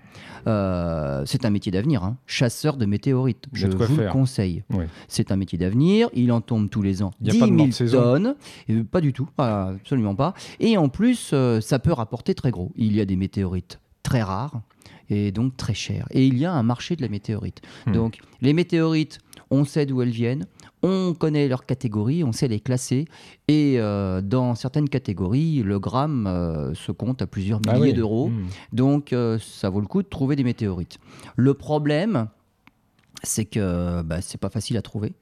[0.47, 2.17] Euh, c'est un métier d'avenir, hein.
[2.27, 3.45] chasseur de météorites.
[3.53, 4.63] Je vous le conseille.
[5.07, 6.09] C'est un métier d'avenir.
[6.13, 8.35] Il en tombe tous les ans 10 000 tonnes.
[8.67, 10.33] Et pas du tout, absolument pas.
[10.59, 12.71] Et en plus, euh, ça peut rapporter très gros.
[12.75, 14.61] Il y a des météorites très rares
[15.09, 16.07] et donc très chères.
[16.11, 17.61] Et il y a un marché de la météorite.
[17.85, 17.93] Hmm.
[17.93, 19.19] Donc, les météorites,
[19.51, 20.45] on sait d'où elles viennent
[20.81, 23.05] on connaît leurs catégories, on sait les classer,
[23.47, 28.29] et euh, dans certaines catégories, le gramme euh, se compte à plusieurs ah milliers d'euros.
[28.29, 28.47] Hmm.
[28.71, 30.97] Donc euh, ça vaut le coup de trouver des météorites.
[31.35, 32.27] Le problème,
[33.23, 35.13] c'est que bah, c'est pas facile à trouver.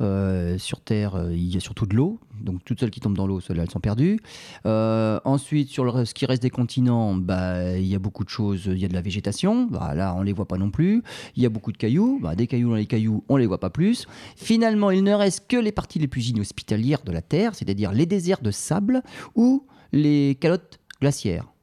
[0.00, 3.16] Euh, sur Terre, euh, il y a surtout de l'eau, donc toutes celles qui tombent
[3.16, 4.18] dans l'eau, celles-là, elles sont perdues.
[4.66, 8.28] Euh, ensuite, sur le, ce qui reste des continents, bah, il y a beaucoup de
[8.28, 11.02] choses, il y a de la végétation, bah, là, on les voit pas non plus.
[11.36, 13.60] Il y a beaucoup de cailloux, bah, des cailloux dans les cailloux, on les voit
[13.60, 14.06] pas plus.
[14.36, 18.06] Finalement, il ne reste que les parties les plus inhospitalières de la Terre, c'est-à-dire les
[18.06, 19.02] déserts de sable
[19.34, 21.53] ou les calottes glaciaires.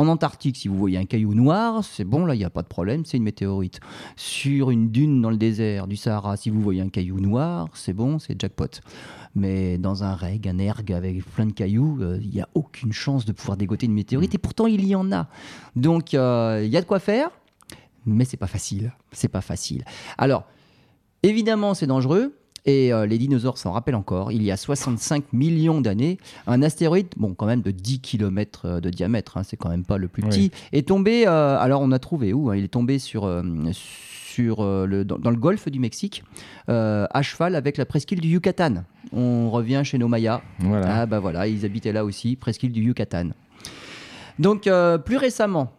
[0.00, 2.62] En Antarctique, si vous voyez un caillou noir, c'est bon, là, il n'y a pas
[2.62, 3.80] de problème, c'est une météorite.
[4.16, 7.92] Sur une dune dans le désert du Sahara, si vous voyez un caillou noir, c'est
[7.92, 8.80] bon, c'est jackpot.
[9.34, 12.94] Mais dans un reg, un erg avec plein de cailloux, euh, il n'y a aucune
[12.94, 15.28] chance de pouvoir dégoter une météorite, et pourtant il y en a.
[15.76, 17.28] Donc euh, il y a de quoi faire,
[18.06, 18.94] mais c'est pas facile.
[19.12, 19.84] C'est pas facile.
[20.16, 20.44] Alors,
[21.22, 22.39] évidemment, c'est dangereux.
[22.66, 24.32] Et euh, les dinosaures s'en rappellent encore.
[24.32, 28.80] Il y a 65 millions d'années, un astéroïde, bon, quand même de 10 km euh,
[28.80, 31.26] de diamètre, hein, c'est quand même pas le plus petit, est tombé.
[31.26, 33.22] Euh, alors, on a trouvé où hein, Il est tombé sur.
[33.72, 36.22] sur le, dans, le golfe du Mexique,
[36.68, 38.84] à cheval avec la presqu'île du Yucatan.
[39.12, 40.40] On revient chez nos Mayas.
[40.84, 43.30] Ah bah voilà, ils habitaient là aussi, presqu'île du Yucatan.
[44.38, 44.70] Donc
[45.04, 45.72] plus récemment,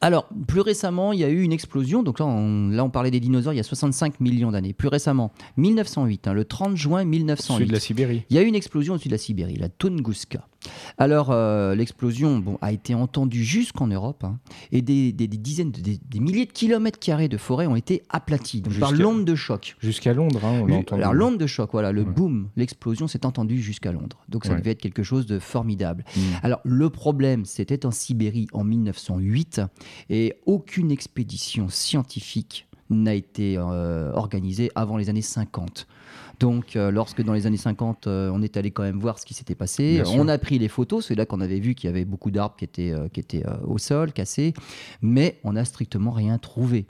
[0.00, 2.02] alors, plus récemment, il y a eu une explosion.
[2.02, 4.72] Donc là on, parlait des dinosaures il y a 65 millions d'années.
[4.72, 7.54] Plus récemment, 1908, hein, le 30 juin 1908.
[7.54, 8.24] Au sud de la Sibérie.
[8.30, 10.46] Il y a eu une explosion au sud de la Sibérie, la Tunguska.
[10.98, 14.38] Alors, euh, l'explosion bon, a été entendue jusqu'en Europe hein,
[14.70, 19.24] et des, dizaines, des, milliers de kilomètres carrés de forêt ont été aplatis par l'onde
[19.24, 19.76] de choc.
[19.80, 21.02] Jusqu'à Londres, hein, on l'a entendu.
[21.02, 24.18] Alors, l'onde de choc, voilà, le boom, l'explosion s'est entendue jusqu'à Londres.
[24.28, 26.04] Donc, ça devait être quelque chose de formidable.
[26.16, 26.20] Mm.
[26.42, 29.62] Alors, le problème, c'était en Sibérie en 1908
[30.10, 35.86] et aucune expédition scientifique n'a été euh, organisée avant les années 50.
[36.40, 39.26] Donc, euh, lorsque dans les années 50, euh, on est allé quand même voir ce
[39.26, 41.06] qui s'était passé, on a pris les photos.
[41.06, 43.78] C'est là qu'on avait vu qu'il y avait beaucoup d'arbres qui étaient, qui étaient au
[43.78, 44.52] sol, cassés,
[45.02, 46.86] mais on n'a strictement rien trouvé.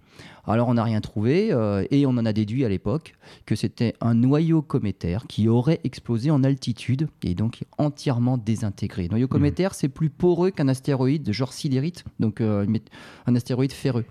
[0.46, 1.54] Alors, on n'a rien trouvé
[1.90, 6.30] et on en a déduit à l'époque que c'était un noyau cométaire qui aurait explosé
[6.30, 9.08] en altitude et donc entièrement désintégré.
[9.08, 9.28] Noyau mmh.
[9.28, 14.06] cométaire, c'est plus poreux qu'un astéroïde, genre sidérite, donc un astéroïde ferreux.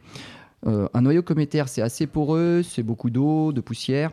[0.67, 4.11] Euh, un noyau cométaire, c'est assez poreux, c'est beaucoup d'eau, de poussière,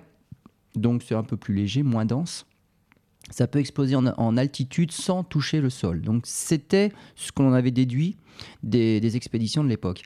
[0.74, 2.46] donc c'est un peu plus léger, moins dense.
[3.30, 6.00] Ça peut exploser en, altitude sans toucher le sol.
[6.00, 8.16] Donc c'était ce qu'on avait déduit
[8.62, 10.02] des, expéditions de l'époque.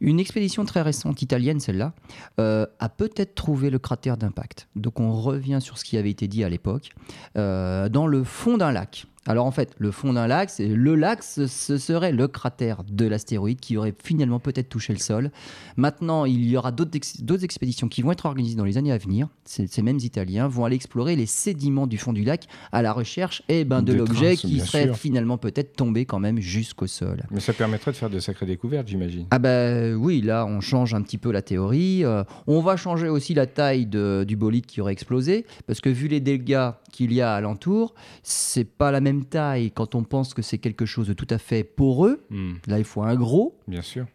[0.00, 1.94] Une expédition très récente, italienne celle-là,
[2.40, 4.68] euh, a peut-être trouvé le cratère d'impact.
[4.74, 6.90] Donc on revient sur ce qui avait été dit à l'époque,
[7.38, 9.06] euh, dans le fond d'un lac.
[9.26, 13.60] Alors en fait, le fond d'un lac, le lac, ce, serait le cratère de l'astéroïde
[13.60, 15.30] qui aurait finalement peut-être touché le sol.
[15.76, 19.28] Maintenant, il y aura d'autres expéditions qui vont être organisées dans les années à venir.
[19.44, 23.42] Ces, mêmes Italiens vont aller explorer les sédiments du fond du lac à la recherche
[23.48, 27.24] eh ben, de l'objet qui serait finalement peut-être tombé quand même jusqu'au sol.
[27.30, 29.26] Mais ça permettrait de faire de sacrées découvertes, j'imagine.
[29.30, 32.04] Ah ben oui, là on change un petit peu la théorie.
[32.04, 36.08] Euh, on va changer aussi la taille du bolide qui aurait explosé, parce que vu
[36.08, 40.42] les dégâts qu'il y a alentour, c'est pas la même taille quand on pense que
[40.42, 42.24] c'est quelque chose de tout à fait poreux.
[42.30, 42.54] Hmm.
[42.66, 43.58] Là il faut un gros.
[43.66, 44.06] Bien sûr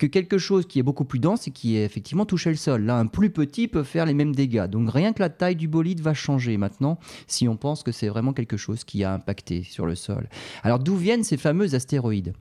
[0.00, 2.82] que quelque chose qui est beaucoup plus dense et qui est effectivement touché le sol.
[2.84, 4.66] Là, un plus petit peut faire les mêmes dégâts.
[4.66, 8.08] Donc rien que la taille du bolide va changer maintenant si on pense que c'est
[8.08, 10.28] vraiment quelque chose qui a impacté sur le sol.
[10.62, 12.32] Alors d'où viennent ces fameux astéroïdes?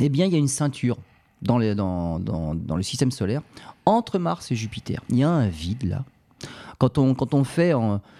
[0.00, 0.98] Eh bien, il y a une ceinture
[1.42, 3.42] dans, dans, dans, le système solaire
[3.86, 5.00] entre Mars et Jupiter.
[5.10, 6.04] Il y a un vide là.
[6.78, 7.72] Quand on, quand on fait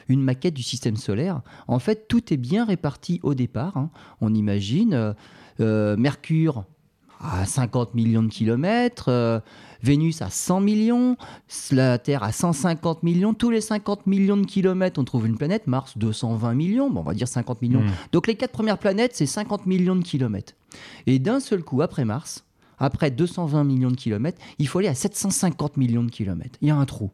[0.08, 3.76] une maquette du système solaire, en fait, tout est bien réparti au départ.
[3.76, 3.90] Hein.
[4.20, 5.12] On imagine euh,
[5.60, 6.64] euh, Mercure
[7.20, 9.40] à 50 millions de kilomètres, euh,
[9.82, 11.16] Vénus à 100 millions,
[11.70, 13.34] la Terre à 150 millions.
[13.34, 15.66] Tous les 50 millions de kilomètres, on trouve une planète.
[15.66, 16.90] Mars, 220 millions.
[16.90, 17.82] Bon, on va dire 50 millions.
[17.82, 17.90] Hmm.
[18.12, 20.54] Donc les quatre premières planètes, c'est 50 millions de kilomètres.
[21.06, 22.44] Et d'un seul coup, après Mars,
[22.78, 26.58] après 220 millions de kilomètres, il faut aller à 750 millions de kilomètres.
[26.60, 27.10] Il y a un trou.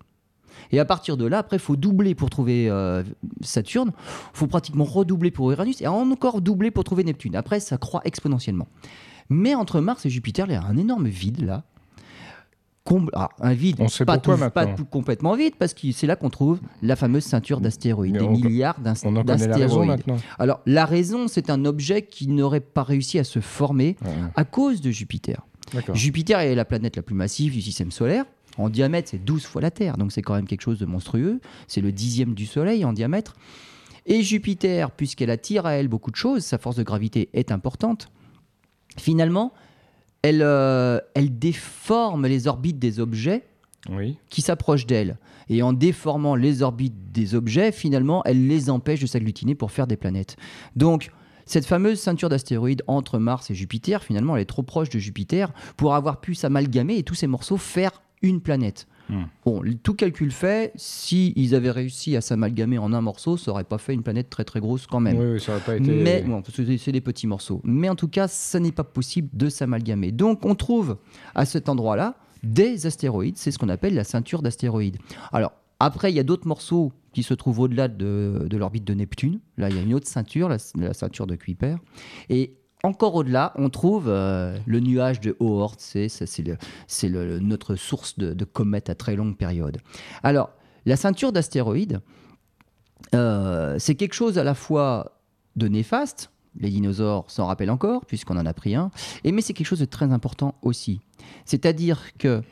[0.72, 3.02] Et à partir de là, après, il faut doubler pour trouver euh,
[3.40, 3.92] Saturne.
[3.96, 7.36] Il faut pratiquement redoubler pour Uranus et encore doubler pour trouver Neptune.
[7.36, 8.68] Après, ça croît exponentiellement.
[9.28, 11.64] Mais entre Mars et Jupiter, il y a un énorme vide là.
[13.12, 16.96] Ah, un vide, pas, tout, pas complètement vide, parce que c'est là qu'on trouve la
[16.96, 20.02] fameuse ceinture d'astéroïdes, des milliards d'astéroïdes.
[20.38, 23.96] Alors la raison, c'est un objet qui n'aurait pas réussi à se former
[24.34, 25.46] à cause de Jupiter.
[25.94, 28.24] Jupiter est la planète la plus massive du système solaire.
[28.61, 31.40] En diamètre, c'est 12 fois la Terre, donc c'est quand même quelque chose de monstrueux.
[31.66, 33.35] C'est le dixième du Soleil en diamètre.
[34.07, 38.11] Et Jupiter, puisqu'elle attire à elle beaucoup de choses, sa force de gravité est importante
[38.96, 39.53] finalement,
[40.23, 43.44] elle, euh, elle déforme les orbites des objets
[44.29, 45.16] qui s'approchent d'elle.
[45.49, 49.87] Et en déformant les orbites des objets, finalement, elle les empêche de s'agglutiner pour faire
[49.87, 50.37] des planètes.
[50.77, 51.11] Donc,
[51.46, 55.53] cette fameuse ceinture d'astéroïdes entre Mars et Jupiter, finalement, elle est trop proche de Jupiter
[55.77, 58.87] pour avoir pu s'amalgamer et tous ces morceaux faire une planète.
[59.09, 59.24] Hmm.
[59.44, 63.64] Bon, tout calcul fait, si ils avaient réussi à s'amalgamer en un morceau, ça aurait
[63.64, 65.18] pas fait une planète très très grosse quand même.
[65.18, 65.90] Oui, ça aurait pas été.
[65.90, 67.61] Mais bon, c'est des petits morceaux.
[67.64, 70.12] Mais en tout cas, ça n'est pas possible de s'amalgamer.
[70.12, 70.98] Donc, on trouve
[71.35, 73.37] à cet endroit-là des astéroïdes.
[73.37, 74.98] C'est ce qu'on appelle la ceinture d'astéroïdes.
[75.33, 79.40] Alors, après, il y a d'autres morceaux qui se trouvent au-delà de, l'orbite de Neptune.
[79.56, 81.76] Là, il y a une autre ceinture, la, la ceinture de Kuiper.
[82.28, 86.09] Et encore au-delà, on trouve euh, le nuage de Oort, c'est
[87.40, 89.79] notre source de, comètes à très longue période.
[90.23, 90.51] Alors,
[90.87, 92.01] la ceinture d'astéroïdes,
[93.14, 95.21] euh, c'est quelque chose à la fois
[95.57, 98.90] de néfaste, les dinosaures s'en rappellent encore, puisqu'on en a pris un,
[99.25, 101.01] et, mais c'est quelque chose de très important aussi.
[101.45, 102.43] C'est-à-dire que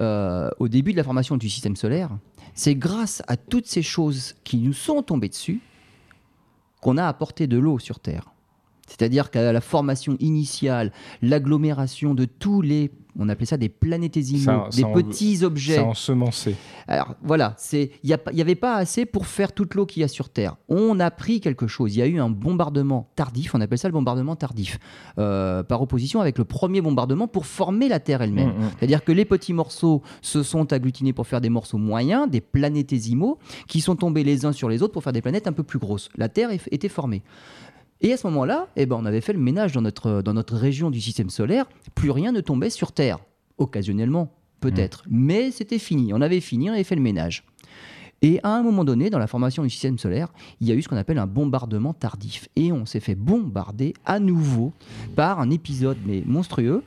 [0.00, 2.10] euh, au début de la formation du système solaire,
[2.54, 5.60] c'est grâce à toutes ces choses qui nous sont tombées dessus
[6.80, 8.30] qu'on a apporté de l'eau sur Terre.
[8.88, 14.84] C'est-à-dire qu'à la formation initiale, l'agglomération de tous les, on appelait ça des planétésimaux, des
[14.84, 15.76] petits objets.
[15.76, 16.56] Ça ensemencé.
[16.86, 20.30] Alors voilà, il n'y avait pas assez pour faire toute l'eau qu'il y a sur
[20.30, 20.56] Terre.
[20.68, 21.94] On a pris quelque chose.
[21.94, 24.78] Il y a eu un bombardement tardif, on appelle ça le bombardement tardif,
[25.18, 28.54] euh, par opposition avec le premier bombardement pour former la Terre elle-même.
[28.54, 28.70] Mm, mm.
[28.78, 33.38] C'est-à-dire que les petits morceaux se sont agglutinés pour faire des morceaux moyens, des planétésimaux,
[33.66, 35.78] qui sont tombés les uns sur les autres pour faire des planètes un peu plus
[35.78, 36.08] grosses.
[36.16, 37.22] La Terre était formée.
[38.00, 40.56] Et à ce moment-là, eh ben, on avait fait le ménage dans notre, dans notre
[40.56, 41.66] région du système solaire.
[41.94, 43.18] Plus rien ne tombait sur Terre.
[43.58, 45.04] Occasionnellement, peut-être.
[45.06, 45.10] Mmh.
[45.10, 46.12] Mais c'était fini.
[46.14, 47.44] On avait fini, on avait fait le ménage.
[48.22, 50.28] Et à un moment donné, dans la formation du système solaire,
[50.60, 52.48] il y a eu ce qu'on appelle un bombardement tardif.
[52.56, 54.72] Et on s'est fait bombarder à nouveau
[55.14, 56.82] par un épisode mais monstrueux.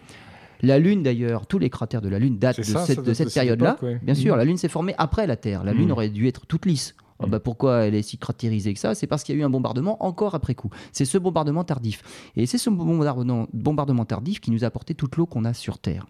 [0.61, 3.77] La Lune, d'ailleurs, tous les cratères de la Lune datent de, cette, cette, période-là.
[4.03, 4.37] Bien sûr, mmh.
[4.37, 5.63] la Lune s'est formée après la Terre.
[5.63, 5.91] La Lune mmh.
[5.91, 6.95] aurait dû être toute lisse.
[7.21, 8.95] Ah bah, pourquoi elle est si cratérisée que ça?
[8.95, 10.69] C'est parce qu'il y a eu un bombardement encore après coup.
[10.91, 12.01] C'est ce bombardement tardif.
[12.35, 16.07] Et c'est ce bombardement, tardif qui nous a apporté toute l'eau qu'on a sur Terre.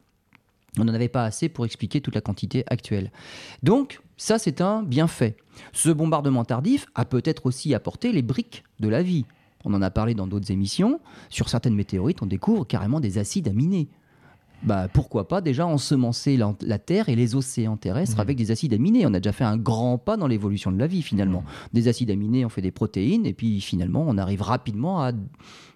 [0.80, 3.12] On n'en avait pas assez pour expliquer toute la quantité actuelle.
[3.62, 5.36] Donc, ça, c'est un bienfait.
[5.74, 9.26] Ce bombardement tardif a peut-être aussi apporté les briques de la vie.
[9.66, 11.02] On en a parlé dans d'autres émissions.
[11.30, 13.90] Sur certaines météorites, on découvre carrément des acides aminés
[14.64, 18.22] bah, pourquoi pas déjà ensemencer la, Terre et les océans terrestres mmh.
[18.22, 19.06] avec des acides aminés.
[19.06, 21.42] On a déjà fait un grand pas dans l'évolution de la vie finalement.
[21.42, 21.74] Mmh.
[21.74, 25.12] Des acides aminés, on fait des protéines et puis finalement on arrive rapidement à,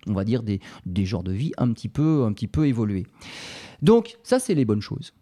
[0.07, 3.07] on va dire, des, des genres de vie un petit peu, un petit peu évolués.
[3.81, 5.13] Donc ça c'est les bonnes choses.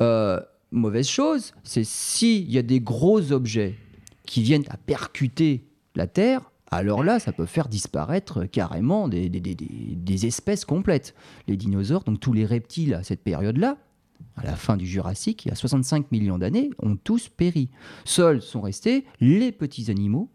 [0.00, 3.74] Euh, mauvaise chose, c'est s'il y a des gros objets
[4.26, 10.64] qui viennent à percuter la Terre, alors là, ça peut faire disparaître carrément des, espèces
[10.64, 11.14] complètes.
[11.48, 13.78] Les dinosaures, donc tous les reptiles à cette période-là,
[14.36, 17.70] à la fin du Jurassique, il y a 65 millions d'années, ont tous péri.
[18.04, 20.30] Seuls sont restés les petits animaux,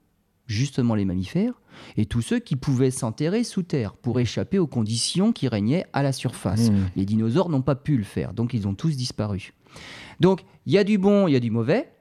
[0.46, 1.62] justement les mammifères,
[1.98, 6.04] et tous ceux qui pouvaient s'enterrer sous terre pour échapper aux conditions qui régnaient à
[6.04, 6.70] la surface.
[6.70, 6.90] Mmh.
[6.96, 9.54] Les dinosaures n'ont pas pu le faire, donc ils ont tous disparu.
[10.20, 11.92] Donc il y a du bon, il y a du mauvais.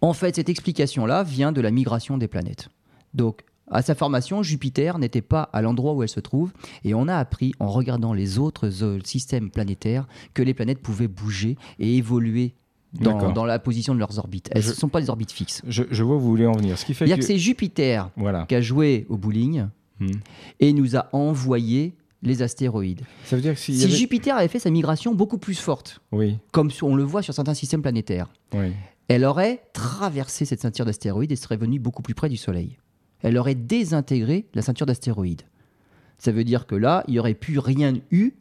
[0.00, 2.68] En fait, cette explication-là vient de la migration des planètes.
[3.14, 6.52] Donc, à sa formation, Jupiter n'était pas à l'endroit où elle se trouve,
[6.84, 11.08] et on a appris en regardant les autres euh, systèmes planétaires que les planètes pouvaient
[11.08, 12.54] bouger et évoluer
[12.92, 14.48] dans, la position de leurs orbites.
[14.52, 15.62] Elles ne sont pas des orbites fixes.
[15.66, 16.78] Je, je vois où vous voulez en venir.
[16.78, 17.14] Ce qui fait que...
[17.16, 18.44] que c'est Jupiter Voilà.
[18.46, 19.66] qui a joué au bowling
[20.00, 20.10] Hmm.
[20.58, 23.02] et nous a envoyé les astéroïdes.
[23.26, 25.54] Ça veut dire que s'il y Si avait- Jupiter avait fait sa migration beaucoup plus
[25.54, 28.72] forte, Oui, comme on le voit sur certains systèmes planétaires, oui.
[29.06, 32.76] elle aurait traversé cette ceinture d'astéroïdes et serait venue beaucoup plus près du Soleil.
[33.24, 35.42] Elle aurait désintégré la ceinture d'astéroïdes.
[36.18, 38.34] Ça veut dire que là, il n'y aurait plus rien eu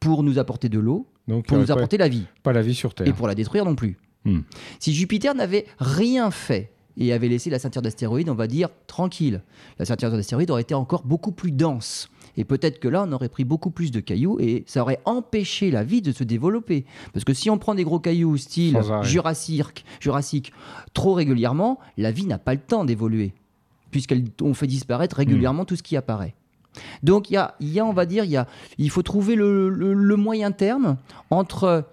[0.00, 2.92] pour nous apporter de l'eau, Donc, pour nous apporter la vie, pas la vie sur
[2.94, 3.06] Terre.
[3.06, 3.96] et pour la détruire non plus.
[4.24, 4.40] Hmm.
[4.80, 9.42] Si Jupiter n'avait rien fait et avait laissé la ceinture d'astéroïdes, on va dire tranquille,
[9.78, 12.08] la ceinture d'astéroïdes aurait été encore beaucoup plus dense.
[12.36, 15.70] Et peut-être que là, on aurait pris beaucoup plus de cailloux et ça aurait empêché
[15.70, 16.84] la vie de se développer.
[17.12, 18.78] Parce que si on prend des gros cailloux style.
[19.02, 20.52] Jurassique, Jurassique
[20.92, 23.32] trop régulièrement, la vie n'a pas le temps d'évoluer.
[23.96, 26.34] Puisqu'on fait disparaître régulièrement tout ce qui apparaît.
[27.02, 29.70] Donc il y a, y a, on va dire, y a, il faut trouver le,
[29.70, 30.98] le- le moyen terme
[31.30, 31.84] entre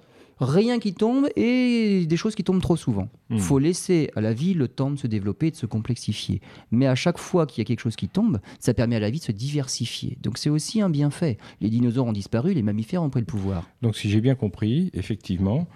[0.41, 3.07] rien qui tombe et des choses qui tombent trop souvent.
[3.29, 3.39] Il Hmm.
[3.39, 6.41] faut laisser à la vie le temps de se développer et de se complexifier.
[6.71, 9.09] Mais à chaque fois qu'il y a quelque chose qui tombe, ça permet à la
[9.09, 10.17] vie de se diversifier.
[10.21, 11.37] Donc c'est aussi un bienfait.
[11.61, 13.69] Les dinosaures ont disparu, les mammifères ont pris le pouvoir.
[13.81, 15.67] Donc, si j'ai bien compris, effectivement,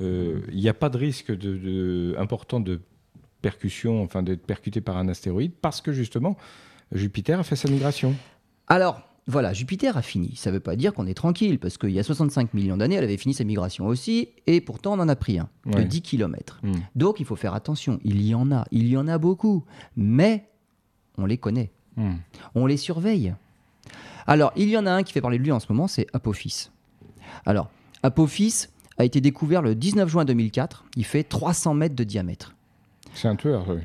[0.00, 2.80] euh, il n'y a pas de risque de, de- important de
[3.42, 6.36] percussion, enfin d'être percuté par un astéroïde, parce que justement,
[6.92, 8.14] Jupiter a fait sa migration.
[8.68, 10.36] Alors, voilà, Jupiter a fini.
[10.36, 12.94] Ça ne veut pas dire qu'on est tranquille, parce qu'il y a 65 millions d'années,
[12.96, 15.84] elle avait fini sa migration aussi, et pourtant on en a pris un, de Ouais.
[15.84, 16.60] 10 km.
[16.94, 19.64] Donc il faut faire attention, il y en a, il y en a beaucoup,
[19.96, 20.48] mais
[21.18, 22.16] on les connaît, Hmm.
[22.54, 23.34] on les surveille.
[24.26, 26.06] Alors, il y en a un qui fait parler de lui en ce moment, c'est
[26.12, 26.68] Apophis.
[27.46, 27.70] Alors,
[28.02, 28.66] Apophis
[28.98, 32.54] a été découvert le 19 juin 2004, il fait 300 mètres de diamètre.
[33.16, 33.64] C'est un tueur.
[33.68, 33.80] oui.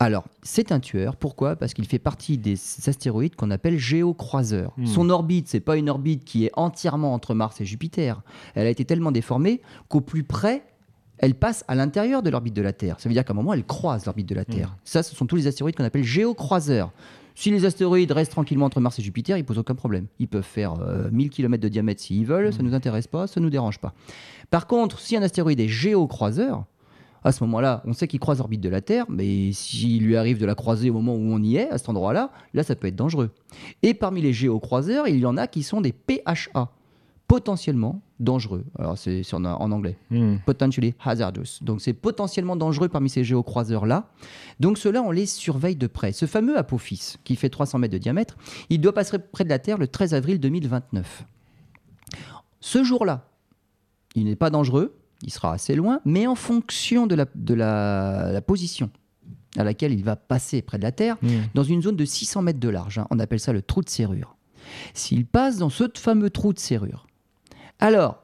[0.00, 1.16] Alors, c'est un tueur.
[1.16, 1.56] Pourquoi?
[1.56, 4.72] Parce qu'il fait partie des astéroïdes qu'on appelle géocroiseurs.
[4.76, 4.86] Hmm.
[4.86, 8.20] Son orbite, c'est pas une orbite qui est entièrement entre Mars et Jupiter.
[8.54, 10.64] Elle a été tellement déformée qu'au plus près,
[11.18, 12.96] elle passe à l'intérieur de l'orbite de la Terre.
[12.98, 14.76] Ça veut dire qu'à un moment, elle croise l'orbite de la Terre.
[14.84, 16.92] Ça, ce sont tous les astéroïdes qu'on appelle géocroiseurs.
[17.36, 20.06] Si les astéroïdes restent tranquillement entre Mars et Jupiter, ils posent aucun problème.
[20.18, 23.26] Ils peuvent faire euh, 1000 km de diamètre s'ils veulent, ça ne nous intéresse pas,
[23.26, 23.92] ça ne nous dérange pas.
[24.50, 26.64] Par contre, si un astéroïde est géocroiseur,
[27.24, 30.38] à ce moment-là, on sait qu'il croise l'orbite de la Terre, mais s'il lui arrive
[30.38, 32.86] de la croiser au moment où on y est, à cet endroit-là, là, ça peut
[32.86, 33.30] être dangereux.
[33.82, 36.70] Et parmi les géocroiseurs, il y en a qui sont des PHA,
[37.26, 38.64] potentiellement dangereux.
[38.78, 39.96] Alors, c'est en, en anglais.
[40.10, 40.36] Hmm.
[40.44, 41.60] Potentially hazardous.
[41.62, 44.06] Donc, c'est potentiellement dangereux parmi ces géocroiseurs-là.
[44.60, 46.12] Donc, ceux-là, on les surveille de près.
[46.12, 48.36] Ce fameux Apophis, qui fait 300 mètres de diamètre,
[48.68, 51.24] il doit passer près de la Terre le 13 avril 2029.
[52.60, 53.28] Ce jour-là,
[54.14, 54.94] il n'est pas dangereux,
[55.24, 58.90] il sera assez loin, mais en fonction de la, de la, la position
[59.56, 61.28] à laquelle il va passer près de la Terre, Hmm.
[61.54, 63.88] dans une zone de 600 mètres de large, hein, on appelle ça le trou de
[63.88, 64.36] serrure.
[64.94, 67.06] S'il passe dans ce fameux trou de serrure,
[67.80, 68.22] alors,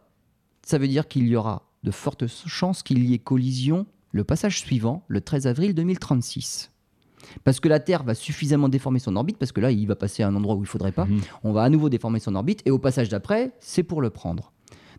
[0.65, 4.59] ça veut dire qu'il y aura de fortes chances qu'il y ait collision le passage
[4.61, 6.71] suivant, le 13 avril 2036.
[7.45, 10.23] Parce que la Terre va suffisamment déformer son orbite, parce que là, il va passer
[10.23, 11.05] à un endroit où il ne faudrait pas.
[11.05, 11.21] Mhm.
[11.45, 14.53] On va à nouveau déformer son orbite, et au passage d'après, c'est pour le prendre.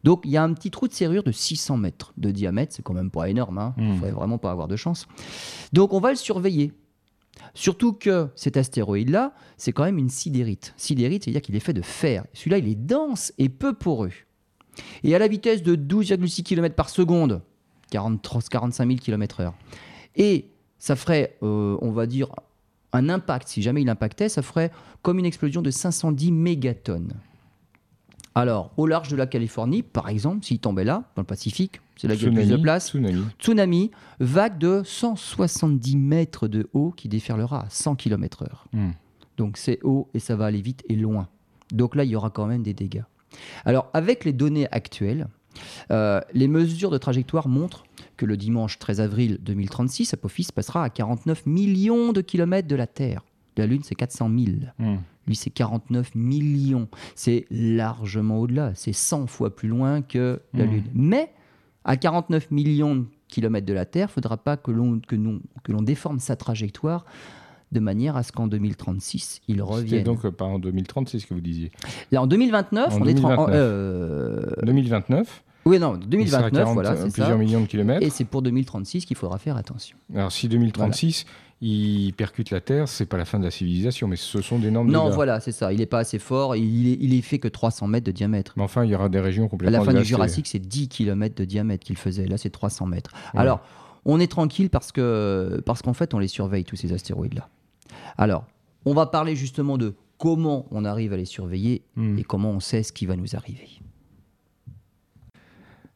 [0.04, 2.82] Donc, il y a un petit trou de serrure de 600 mètres de diamètre, c'est
[2.84, 3.96] quand même pas énorme, il ne Mhm.
[3.98, 5.08] faudrait vraiment pas avoir de chance.
[5.74, 6.74] Donc, on va le surveiller.
[7.54, 10.74] Surtout que cet astéroïde-là, c'est quand même une sidérite.
[10.78, 12.26] Sidérite, c'est-à-dire qu'il est fait de fer.
[12.34, 14.12] Celui-là, il est dense et peu poreux.
[15.04, 17.42] Et à la vitesse de 12,6 km par seconde,
[17.92, 19.52] 40, 45 000 km/h.
[20.16, 20.48] Et
[20.80, 22.30] ça ferait, euh, on va dire,
[22.94, 24.72] un impact, si jamais il impactait, ça ferait
[25.02, 27.14] comme une explosion de 510 mégatonnes.
[28.34, 32.08] Alors, au large de la Californie, par exemple, s'il tombait là, dans le Pacifique, c'est
[32.08, 33.24] là qu'il y a plus de place, tsunami.
[33.40, 38.48] tsunami, vague de 170 mètres de haut qui déferlera à 100 km/h.
[38.74, 38.92] Hmm.
[39.38, 41.28] Donc c'est haut et ça va aller vite et loin.
[41.72, 43.04] Donc là, il y aura quand même des dégâts.
[43.66, 45.28] Alors, avec les données actuelles,
[45.92, 47.84] euh, les mesures de trajectoire montrent
[48.18, 52.88] que le dimanche 13 avril 2036, Apophis passera à 49 millions de kilomètres de la
[52.88, 53.24] Terre.
[53.58, 54.58] La Lune, c'est 400 000.
[54.80, 54.98] Hmm.
[55.32, 56.90] Lui, c'est 49 millions.
[57.16, 58.74] C'est largement au-delà.
[58.76, 60.72] C'est 100 fois plus loin que la Mhm.
[60.72, 60.84] Lune.
[60.94, 61.32] Mais
[61.86, 65.16] à 49 millions de kilomètres de la Terre, il ne faudra pas que l'on que
[65.64, 67.06] que l'on déforme sa trajectoire
[67.72, 70.04] de manière à ce qu'en 2036, il C'était revienne.
[70.04, 71.72] donc euh, pas en 2030, c'est ce que vous disiez.
[72.12, 73.14] Là, en 2029, En on est...
[73.14, 73.50] tren- 2029.
[73.56, 77.38] euh, 2029, Oui, non, il sera à 2029, 40, voilà, euh, c'est plusieurs ça.
[77.38, 78.06] millions de kilomètres.
[78.06, 79.96] Et c'est pour 2036 qu'il faudra faire attention.
[80.14, 81.26] Alors si 2036,
[81.62, 84.72] il percute la Terre, c'est pas la fin de la civilisation, mais ce sont des
[84.72, 85.72] normes Non, voilà, c'est ça.
[85.72, 86.56] Il n'est pas assez fort.
[86.56, 88.54] Il est, il est fait que 300 mètres de diamètre.
[88.58, 90.04] Mais enfin, il y aura des régions À complètement la fin du.
[90.04, 92.26] Jurassique, c'est 10 km de diamètre qu'il faisait.
[92.26, 93.12] Là, c'est 300 mètres.
[93.34, 93.40] Ouais.
[93.42, 93.62] Alors,
[94.06, 97.48] on est tranquille parce que parce qu'en fait, on les surveille tous ces astéroïdes-là.
[98.18, 98.46] Alors,
[98.86, 102.18] on va parler justement de comment on arrive à les surveiller Hmm.
[102.18, 103.68] et comment on sait ce qui va nous arriver.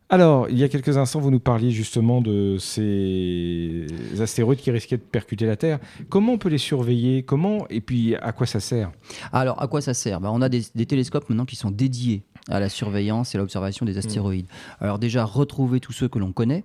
[0.08, 3.88] Alors, il y a quelques instants, vous nous parliez justement de ces
[4.20, 5.80] astéroïdes qui risquaient de percuter la Terre.
[6.10, 7.24] Comment on peut les surveiller?
[7.24, 8.92] Comment Et puis, à quoi ça sert?
[9.34, 10.22] Alors, à quoi ça sert?
[10.22, 13.42] Ben, On a des, des télescopes maintenant qui sont dédiés à la surveillance et à
[13.42, 14.46] l'observation des astéroïdes.
[14.80, 16.64] Alors déjà, retrouver tous ceux que l'on connaît,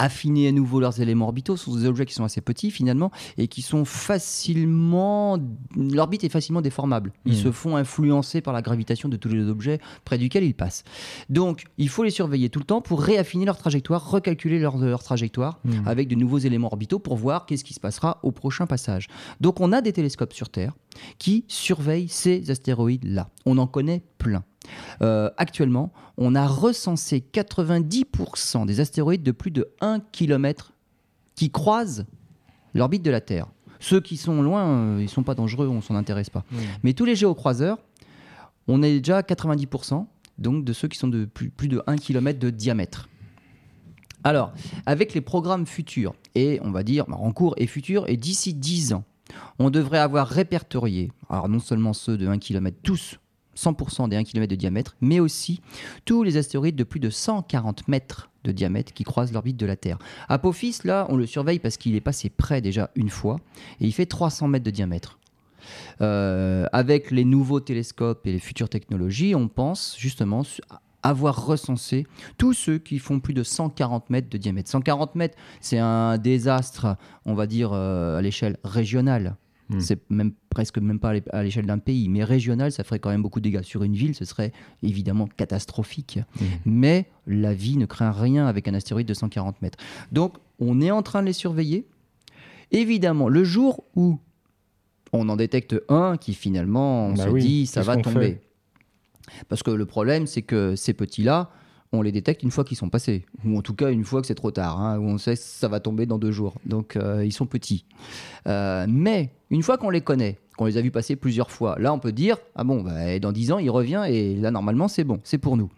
[0.00, 3.10] affiner à nouveau leurs éléments orbitaux, ce sont des objets qui sont assez petits finalement
[3.38, 5.38] et qui sont facilement...
[5.76, 7.12] L'orbite est facilement déformable.
[7.26, 7.36] Ils Mm.
[7.36, 10.84] se font influencer par la gravitation de tous les objets près duquel ils passent.
[11.28, 15.02] Donc, il faut les surveiller tout le temps pour réaffiner leur trajectoire, recalculer leur, leur
[15.02, 15.86] trajectoire Mm.
[15.86, 19.08] avec de nouveaux éléments orbitaux pour voir qu'est-ce qui se passera au prochain passage.
[19.40, 20.72] Donc, on a des télescopes sur Terre
[21.18, 23.28] qui surveillent ces astéroïdes-là.
[23.46, 24.44] On en connaît plein.
[25.02, 30.72] Euh, actuellement, on a recensé 90% des astéroïdes de plus de 1 km
[31.34, 32.04] qui croisent
[32.74, 33.48] l'orbite de la Terre.
[33.80, 36.44] Ceux qui sont loin, euh, ils ne sont pas dangereux, on s'en intéresse pas.
[36.84, 37.78] Mais tous les géocroiseurs,
[38.68, 40.06] on est déjà à 90%,
[40.38, 43.08] donc de ceux qui sont de plus, plus de 1 km de diamètre.
[44.22, 44.52] Alors,
[44.84, 48.52] avec les programmes futurs, et on va dire bah, en cours et futurs, et d'ici
[48.52, 49.04] 10 ans,
[49.58, 53.18] on devrait avoir répertorié, alors non seulement ceux de 1 km, tous,
[53.60, 55.60] 100% des 1 km de diamètre, mais aussi
[56.04, 59.76] tous les astéroïdes de plus de 140 mètres de diamètre qui croisent l'orbite de la
[59.76, 59.98] Terre.
[60.28, 63.36] Apophis, là, on le surveille parce qu'il est passé près déjà une fois,
[63.80, 65.18] et il fait 300 mètres de diamètre.
[66.00, 70.42] Euh, avec les nouveaux télescopes et les futures technologies, on pense justement
[71.02, 72.06] avoir recensé
[72.38, 74.70] tous ceux qui font plus de 140 mètres de diamètre.
[74.70, 79.36] 140 mètres, c'est un désastre, on va dire, euh, à l'échelle régionale.
[79.68, 79.80] Hmm.
[79.80, 82.98] C'est même presque même pas à l'é- à l'échelle d'un pays, mais régional, ça ferait
[82.98, 83.62] quand même beaucoup de dégâts.
[83.62, 86.18] Sur une ville, ce serait évidemment catastrophique.
[86.40, 86.46] Mhm.
[86.66, 89.78] Mais la vie ne craint rien avec un astéroïde de 140 mètres.
[90.12, 91.86] Donc, on est en train de les surveiller.
[92.72, 94.18] Évidemment, le jour où
[95.12, 98.40] on en détecte un qui finalement, on Bah se oui, dit, ça va tomber.
[99.48, 101.50] Parce que le problème, c'est que ces petits-là,
[101.92, 103.24] on les détecte une fois qu'ils sont passés.
[103.44, 105.42] Ou en tout cas, une fois que c'est trop tard, hein, où on sait que
[105.42, 106.54] ça va tomber dans deux jours.
[106.64, 107.84] Donc, euh, ils sont petits.
[108.46, 111.92] Euh, mais, une fois qu'on les connaît, qu'on les a vus passer plusieurs fois, là,
[111.92, 115.04] on peut dire, ah bon, bah, dans dix ans, il revient, et là, normalement, c'est
[115.04, 115.70] bon, c'est pour nous.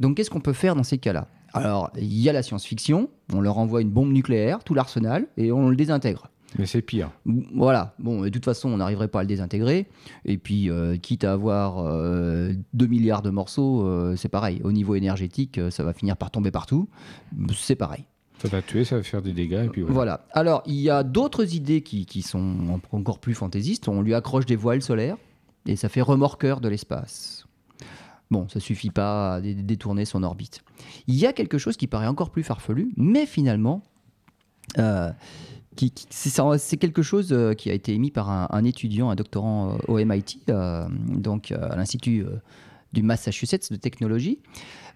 [0.00, 1.28] Donc, qu'est-ce qu'on peut faire dans ces cas-là?
[1.54, 5.52] Alors, il y a la science-fiction, on leur envoie une bombe nucléaire, tout l'arsenal, et
[5.52, 6.31] on le désintègre.
[6.58, 7.10] Mais c'est pire.
[7.54, 9.88] Voilà, bon, de toute façon, on n'arriverait pas à le désintégrer.
[10.24, 14.60] Et puis, euh, quitte à avoir euh, 2 milliards de morceaux, euh, c'est pareil.
[14.64, 16.88] Au niveau énergétique, euh, ça va finir par tomber partout.
[17.56, 18.04] C'est pareil.
[18.42, 19.94] Ça va tuer, ça va faire des dégâts, et puis voilà.
[19.94, 20.26] Voilà.
[20.32, 22.40] Alors, il y a d'autres idées qui, qui sont
[22.92, 23.86] en- encore plus fantaisistes.
[23.88, 25.16] On lui accroche des voiles solaires
[25.66, 27.46] et ça fait remorqueur de l'espace.
[28.32, 30.62] Bon, ça suffit pas à dé- détourner son orbite.
[31.06, 33.82] Il y a quelque chose qui paraît encore plus farfelu, mais finalement,
[34.78, 35.10] euh,
[36.10, 40.04] c'est quelque chose euh, qui a été émis par un, étudiant, un doctorant euh, au
[40.04, 42.24] MIT, euh, donc à l'Institut
[42.92, 44.40] du Massachusetts de technologie.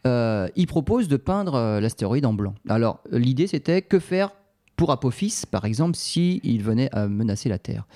[0.04, 2.54] Il propose de peindre l'astéroïde en blanc.
[2.68, 4.30] Alors, l'idée, c'était que faire
[4.76, 7.86] pour Apophis, par exemple, s'il venait à menacer la Terre.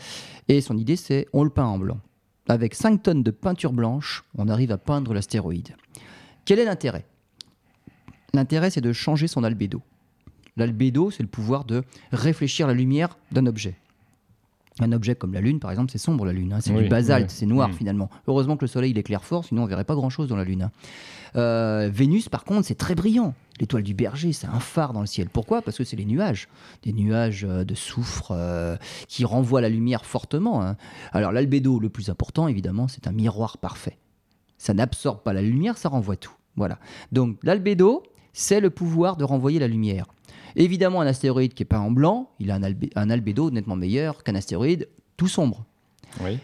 [0.48, 1.98] Et son idée, c'est on le peint en blanc.
[2.48, 5.76] Avec 5 tonnes de peinture blanche, on arrive à peindre l'astéroïde.
[6.44, 7.04] Quel est l'intérêt?
[8.32, 9.82] L'intérêt, c'est de changer son albédo.
[10.60, 11.82] L'albédo, c'est le pouvoir de
[12.12, 13.76] réfléchir la lumière d'un objet.
[14.78, 16.52] Un objet comme la Lune, par exemple, c'est sombre la Lune.
[16.52, 17.34] hein, c'est Oui, du basalte, oui.
[17.38, 17.72] c'est noir Mm.
[17.72, 18.08] finalement.
[18.28, 20.62] Heureusement que le Soleil il éclaire fort, sinon on verrait pas grand-chose dans la Lune.
[20.62, 20.70] hein.
[21.36, 23.34] Euh, Vénus, par contre, c'est très brillant.
[23.58, 25.28] L'étoile du berger, c'est un phare dans le ciel.
[25.30, 25.62] Pourquoi?
[25.62, 26.48] Parce que c'est les nuages.
[26.82, 28.76] Des nuages euh, de soufre euh,
[29.08, 30.62] qui renvoient la lumière fortement.
[30.62, 30.76] hein.
[31.12, 33.96] Alors l'albédo, le plus important, évidemment, c'est un miroir parfait.
[34.58, 36.34] Ça n'absorbe pas la lumière, ça renvoie tout.
[36.56, 36.78] Voilà.
[37.12, 38.02] Donc l'albédo,
[38.32, 40.06] c'est le pouvoir de renvoyer la lumière.
[40.56, 43.76] Évidemment, un astéroïde qui est peint en blanc, il a un, albé- un albédo nettement
[43.76, 45.64] meilleur qu'un astéroïde tout sombre.
[46.20, 46.38] Oui.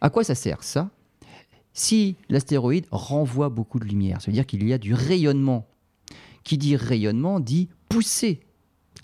[0.00, 0.90] À quoi ça sert ça?
[1.72, 5.66] Si l'astéroïde renvoie beaucoup de lumière, ça veut dire qu'il y a du rayonnement.
[6.44, 8.40] Qui dit rayonnement dit poussée.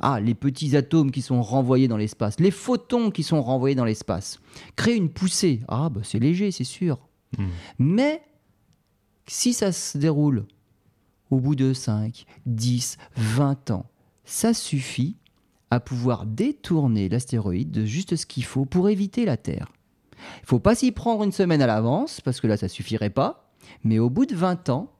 [0.00, 3.84] Ah, les petits atomes qui sont renvoyés dans l'espace, les photons qui sont renvoyés dans
[3.84, 4.40] l'espace.
[4.74, 6.98] Créer une poussée, ah, bah, c'est léger, c'est sûr.
[7.38, 7.48] Hmm.
[7.78, 8.22] Mais
[9.26, 10.46] si ça se déroule
[11.30, 13.86] au bout de 5, 10, 20 ans,
[14.24, 15.16] ça suffit
[15.70, 19.72] à pouvoir détourner l'astéroïde de juste ce qu'il faut pour éviter la Terre.
[20.42, 23.50] Il faut pas s'y prendre une semaine à l'avance, parce que là, ça suffirait pas.
[23.84, 24.90] Mais au bout de 20 ans,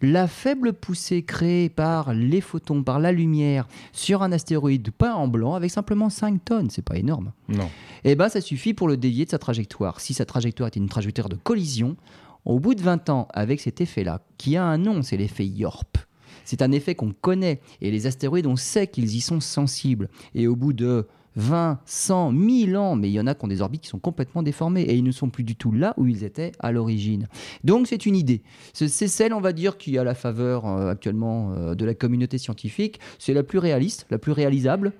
[0.00, 5.28] la faible poussée créée par les photons, par la lumière, sur un astéroïde peint en
[5.28, 7.32] blanc avec simplement 5 tonnes, c'est pas énorme.
[7.48, 7.68] Non.
[8.04, 10.00] Eh ben, ça suffit pour le dévier de sa trajectoire.
[10.00, 11.96] Si sa trajectoire était une trajectoire de collision,
[12.44, 15.98] au bout de 20 ans, avec cet effet-là, qui a un nom, c'est l'effet YORP.
[16.44, 20.08] C'est un effet qu'on connaît et les astéroïdes, on sait qu'ils y sont sensibles.
[20.34, 23.48] Et au bout de 20, 100, 1000 ans, mais il y en a qui ont
[23.48, 26.06] des orbites qui sont complètement déformées et ils ne sont plus du tout là où
[26.06, 27.28] ils étaient à l'origine.
[27.64, 28.42] Donc c'est une idée.
[28.72, 32.38] C'est celle, on va dire, qui a la faveur euh, actuellement euh, de la communauté
[32.38, 33.00] scientifique.
[33.18, 34.92] C'est la plus réaliste, la plus réalisable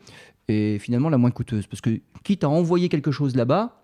[0.48, 1.66] et finalement la moins coûteuse.
[1.66, 3.80] Parce que quitte à envoyer quelque chose là-bas,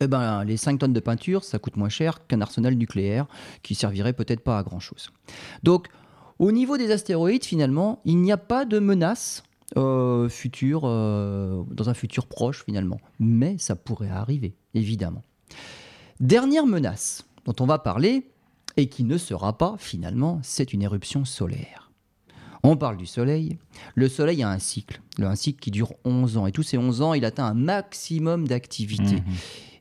[0.00, 3.26] eh ben, les 5 tonnes de peinture, ça coûte moins cher qu'un arsenal nucléaire
[3.62, 5.10] qui servirait peut-être pas à grand-chose.
[5.62, 5.86] Donc,
[6.38, 9.42] au niveau des astéroïdes, finalement, il n'y a pas de menace
[9.76, 13.00] euh, futur, euh, dans un futur proche finalement.
[13.18, 15.22] Mais ça pourrait arriver, évidemment.
[16.20, 18.30] Dernière menace dont on va parler,
[18.76, 21.83] et qui ne sera pas finalement, c'est une éruption solaire.
[22.66, 23.58] On parle du Soleil.
[23.94, 26.46] Le Soleil a un cycle, un cycle qui dure 11 ans.
[26.46, 29.16] Et tous ces 11 ans, il atteint un maximum d'activité.
[29.16, 29.24] Mmh.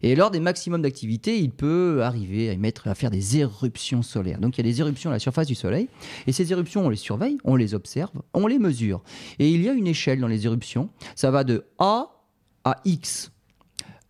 [0.01, 4.37] Et lors des maximums d'activité, il peut arriver à, émettre, à faire des éruptions solaires.
[4.39, 5.87] Donc il y a des éruptions à la surface du Soleil.
[6.27, 9.01] Et ces éruptions, on les surveille, on les observe, on les mesure.
[9.39, 10.89] Et il y a une échelle dans les éruptions.
[11.15, 12.09] Ça va de A
[12.65, 13.31] à X.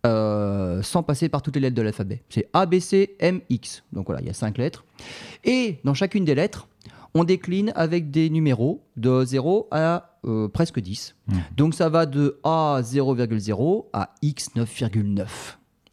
[0.04, 2.24] Euh, sans passer par toutes les lettres de l'alphabet.
[2.28, 3.84] C'est A, B, C, M, X.
[3.92, 4.84] Donc voilà, il y a cinq lettres.
[5.44, 6.68] Et dans chacune des lettres,
[7.14, 11.14] on décline avec des numéros de 0 à euh, presque 10.
[11.26, 11.34] Mmh.
[11.56, 15.26] Donc ça va de A 0,0 à X 9,9.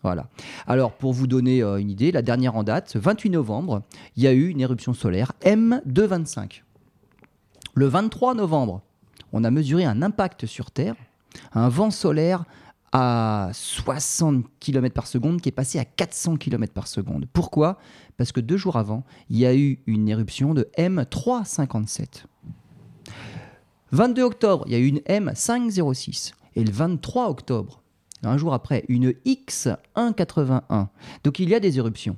[0.04, 0.28] Voilà.
[0.66, 3.84] Alors, pour vous donner euh, une idée, la dernière en date, 28 novembre,
[4.16, 6.64] il y a eu une éruption solaire M225.
[7.76, 8.82] Le 23 novembre,
[9.32, 10.96] on a mesuré un impact sur Terre,
[11.54, 12.46] un vent solaire
[12.92, 17.26] à 60 km par seconde qui est passé à 400 km par seconde.
[17.32, 17.78] Pourquoi?
[18.18, 22.26] Parce que deux jours avant, il y a eu une éruption de M357.
[23.92, 26.34] 22 octobre, il y a eu une M506.
[26.56, 27.82] Et le 23 octobre,
[28.24, 30.88] un jour après, une X181.
[31.24, 32.18] Donc il y a des éruptions.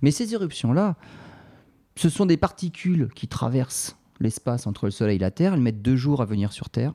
[0.00, 0.96] Mais ces éruptions-là,
[1.94, 5.54] ce sont des particules qui traversent l'espace entre le Soleil et la Terre.
[5.54, 6.94] Elles mettent deux jours à venir sur Terre.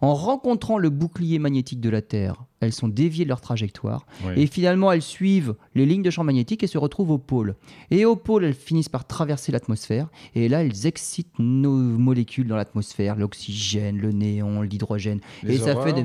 [0.00, 4.06] En rencontrant le bouclier magnétique de la Terre, elles sont déviées de leur trajectoire
[4.36, 7.54] et finalement elles suivent les lignes de champ magnétique et se retrouvent au pôle.
[7.90, 12.56] Et au pôle, elles finissent par traverser l'atmosphère et là elles excitent nos molécules dans
[12.56, 16.04] l'atmosphère, l'oxygène, le néon, l'hydrogène et ça fait des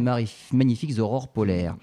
[0.51, 1.75] magnifiques aurores polaires.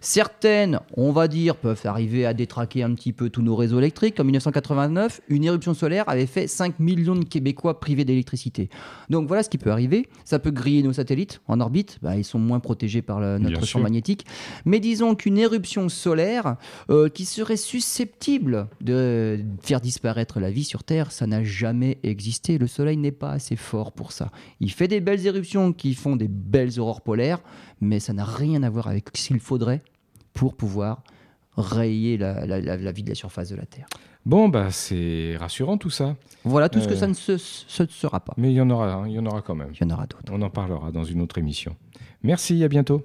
[0.00, 4.18] Certaines, on va dire, peuvent arriver à détraquer un petit peu tous nos réseaux électriques.
[4.20, 8.68] En 1989, une éruption solaire avait fait 5 millions de Québécois privés d'électricité.
[9.08, 10.08] Donc voilà ce qui peut arriver.
[10.24, 13.80] Ça peut griller nos satellites en orbite, bah, ils sont moins protégés par notre champ
[13.80, 14.09] magnétique
[14.64, 16.56] mais disons qu'une éruption solaire
[16.90, 22.58] euh, qui serait susceptible de faire disparaître la vie sur Terre, ça n'a jamais existé.
[22.58, 24.30] Le Soleil n'est pas assez fort pour ça.
[24.60, 27.40] Il fait des belles éruptions qui font des belles aurores polaires,
[27.80, 29.82] mais ça n'a rien à voir avec ce qu'il faudrait
[30.32, 31.02] pour pouvoir
[31.56, 33.86] rayer la, vie de la surface de la Terre.
[34.26, 36.16] Bon, bah, c'est rassurant tout ça.
[36.44, 38.34] Voilà tout ce que euh, ça ne se, sera pas.
[38.36, 39.70] Mais il y en aura, il y en aura quand même.
[39.74, 40.30] Il y en aura d'autres.
[40.30, 41.74] On en parlera dans une autre émission.
[42.22, 43.02] Merci, à bientôt.